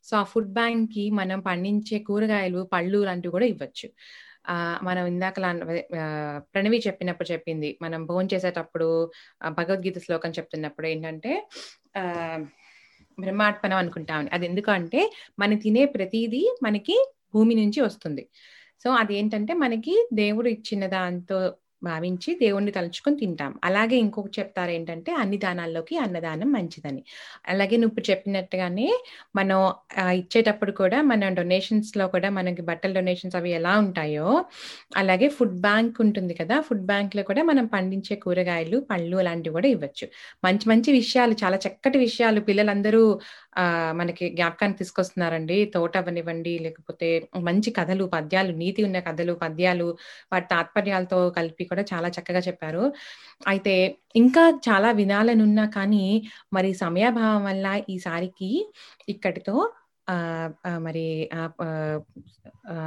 [0.04, 3.88] సో ఆ ఫుడ్ బ్యాంక్కి మనం పండించే కూరగాయలు పళ్ళు లాంటివి కూడా ఇవ్వచ్చు.
[4.48, 5.38] ఆ మనం ఇందాక
[6.52, 7.78] ప్రణవి చెప్పినప్పుడు చెప్పింది.
[7.82, 8.90] మనం భోజనం చేసేటప్పుడు
[9.58, 11.32] భగవద్గీత శ్లోకం చెప్తున్నప్పుడు ఏంటంటే
[11.98, 12.04] ఆ
[13.18, 15.00] బ్రహ్మార్పణం అనుకుంటామని అది ఎందుకంటే
[15.40, 16.96] మనం తినే ప్రతిదీ మనకి
[17.34, 18.24] భూమి నుంచి వస్తుంది.
[18.86, 21.38] సో అదేంటంటే మనకి దేవుడు ఇచ్చిన దాంతో
[21.82, 23.52] భావించి దేవుణ్ణి తలుచుకొని తింటాం.
[23.64, 27.02] అలాగే ఇంకొకటి చెప్తారు ఏంటంటే అన్ని దానాల్లోకి అన్నదానం మంచిదని.
[27.48, 28.88] అలాగే నువ్వు ఇప్పుడు చెప్పినట్టుగానే
[29.36, 29.60] మనం
[30.22, 34.30] ఇచ్చేటప్పుడు కూడా మన డొనేషన్స్లో కూడా మనకి బట్టల డొనేషన్స్ అవి ఎలా ఉంటాయో
[35.02, 40.06] అలాగే ఫుడ్ బ్యాంక్ ఉంటుంది కదా ఫుడ్ బ్యాంక్లో కూడా మనం పండించే కూరగాయలు పళ్ళు అలాంటివి కూడా ఇవ్వచ్చు.
[40.44, 43.04] మంచి మంచి విషయాలు చాలా చక్కటి విషయాలు పిల్లలందరూ
[43.58, 43.66] ఆ
[44.00, 45.58] మనకి జ్ఞాపకానికి తీసుకొస్తున్నారండి.
[45.76, 47.08] తోట అవనివ్వండి లేకపోతే
[47.48, 49.88] మంచి కథలు పద్యాలు నీతి ఉన్న కథలు పద్యాలు
[50.34, 52.84] వాటి తాత్పర్యాలతో కలిపి కూడా చాలా చక్కగా చెప్పారు.
[53.48, 53.76] అయితే
[54.16, 56.06] ఇంకా చాలా వినాలనున్నా కానీ
[56.54, 58.52] మరి సమయాభావం వల్ల ఈసారికి
[59.10, 59.56] ఇక్కడితో
[60.08, 60.18] ఆ
[60.80, 61.42] మరి ఆ,
[62.70, 62.78] ఆ,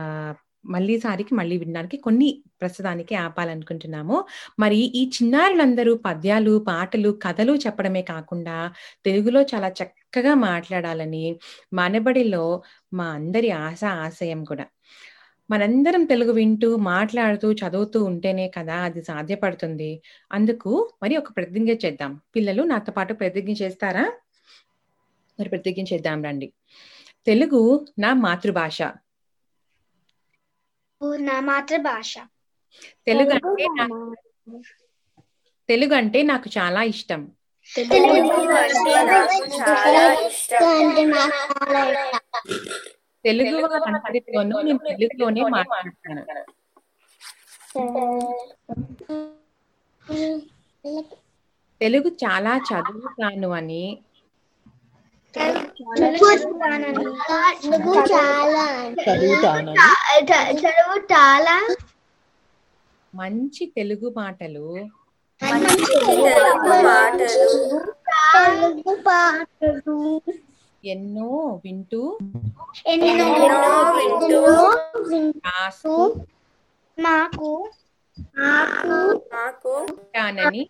[0.67, 2.27] మళ్ళీ సారికి మళ్ళీ వినడానికి కొన్ని
[2.61, 4.17] ప్రస్తుతానికి ఆపాలనుకుంటున్నాము.
[4.59, 8.57] మరి ఈ చిన్నారులందరూ పద్యాలు పాటలు కథలు చెప్పడమే కాకుండా
[9.05, 11.25] తెలుగులో చాలా చక్కగా మాట్లాడాలని
[11.73, 12.45] మనబడిలో
[12.93, 14.67] మా అందరి ఆశ ఆశయం కూడా.
[15.51, 20.03] మనందరం తెలుగు వింటూ మాట్లాడుతూ చదువుతూ ఉంటేనే కదా అది సాధ్యపడుతుంది.
[20.33, 22.21] అందుకు మరి ఒక ప్రతిజ్ఞ చేద్దాం.
[22.37, 24.05] పిల్లలు నాతో పాటు ప్రతిజ్ఞ చేస్తారా?
[25.39, 26.53] మరి ప్రతిజ్ఞ చేద్దాం రండి.
[27.27, 28.83] తెలుగు నా మాతృభాష.
[31.21, 32.15] నా మాతృభాష.
[33.07, 33.67] తెలుగు అంటే
[35.69, 37.21] తెలుగు అంటే నాకు చాలా ఇష్టం.
[37.69, 38.15] తెలుగు
[43.25, 43.57] తెలుగు
[44.63, 46.23] నేను తెలుగులోనే మాట్లాడతాను.
[51.81, 53.83] తెలుగు చాలా చదువుతాను అని.
[55.35, 56.31] చదువు
[58.11, 58.65] చాలా
[59.05, 59.87] చదువుతానని
[60.55, 61.57] చదువు చాలా
[63.15, 64.65] మంచి తెలుగు మాటలు.
[65.41, 65.87] తెలుగు
[66.83, 67.47] మాటలు.
[68.35, 69.97] తెలుగు పాటలు
[70.85, 72.19] ఎన్నో వింటూ
[76.99, 77.71] మాకు
[79.33, 80.63] మాకు ఉంటానని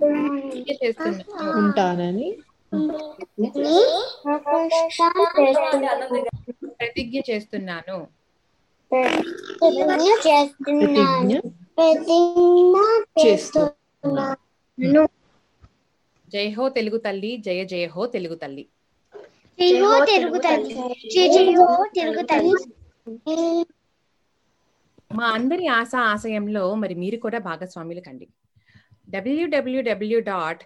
[0.00, 1.58] ప్రతిజ్ఞ చేస్తున్నాను.
[1.58, 2.28] ఉంటానని
[6.78, 7.98] ప్రతిజ్ఞ చేస్తున్నాను.
[11.76, 12.76] ప్రతిజ్ఞ
[13.20, 15.04] చేస్తున్నాను.
[16.32, 18.62] జై హో తెలుగు తల్లి జయ జయ హో తెలుగు తల్లి.
[19.58, 20.74] జయో తెలుగు తల్లి
[21.14, 21.66] జయ జయో
[21.98, 22.54] తెలుగు తల్లి.
[25.18, 28.26] మా అందరి ఆశ ఆశయంలో మరి మీరు కూడా భాగస్వాములు కండి.
[29.14, 30.64] W W W dot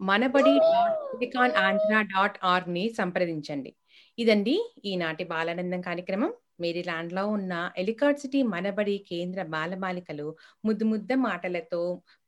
[0.00, 3.72] Manabadi dot silicon Andhra dot ఆర్ని సంప్రదించండి.
[4.18, 4.56] ఇదండి
[4.90, 6.32] ఈనాటి బాలానందం కార్యక్రమం.
[6.62, 10.26] మేరీలాండ్లో ఉన్న ఎలికాడ్ సిటీ మనబడి కేంద్ర బాలబాలికలు
[10.66, 11.82] ముద్దు ముద్ద మాటలతో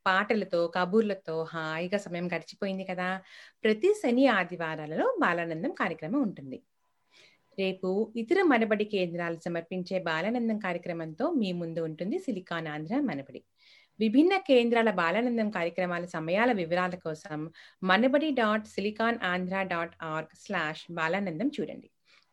[0.07, 3.09] పాటలతో కబూర్లతో హాయిగా సమయం గడిచిపోయింది కదా.
[3.65, 6.59] ప్రతి శని ఆదివారాలలో బాలానందం కార్యక్రమం ఉంటుంది.
[7.59, 13.43] రేపు ఇతర మనబడి కేంద్రాలు సమర్పించే బాలానందం కార్యక్రమంతో మీ ముందు ఉంటుంది సిలికాన్ ఆంధ్ర మనబడి.
[14.01, 17.41] విభిన్న కేంద్రాల బాలానందం కార్యక్రమాల సమయాల వివరాల కోసం
[17.83, 21.89] Manabadi dot silicon Andhra dot org slash Balanandam చూడండి.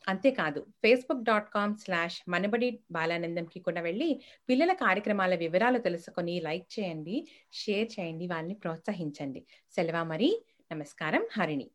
[0.07, 4.09] అంతేకాదు Facebook dot com slash Manabadi బాలానందంకి కూడా వెళ్ళి
[4.49, 7.17] పిల్లల కార్యక్రమాల వివరాలు తెలుసుకొని లైక్ చేయండి
[7.53, 9.41] షేర్ చేయండి వాళ్ళని ప్రోత్సహించండి.
[9.73, 10.29] సెలవా మరి.
[10.71, 11.23] నమస్కారం.
[11.33, 11.67] హరిణి.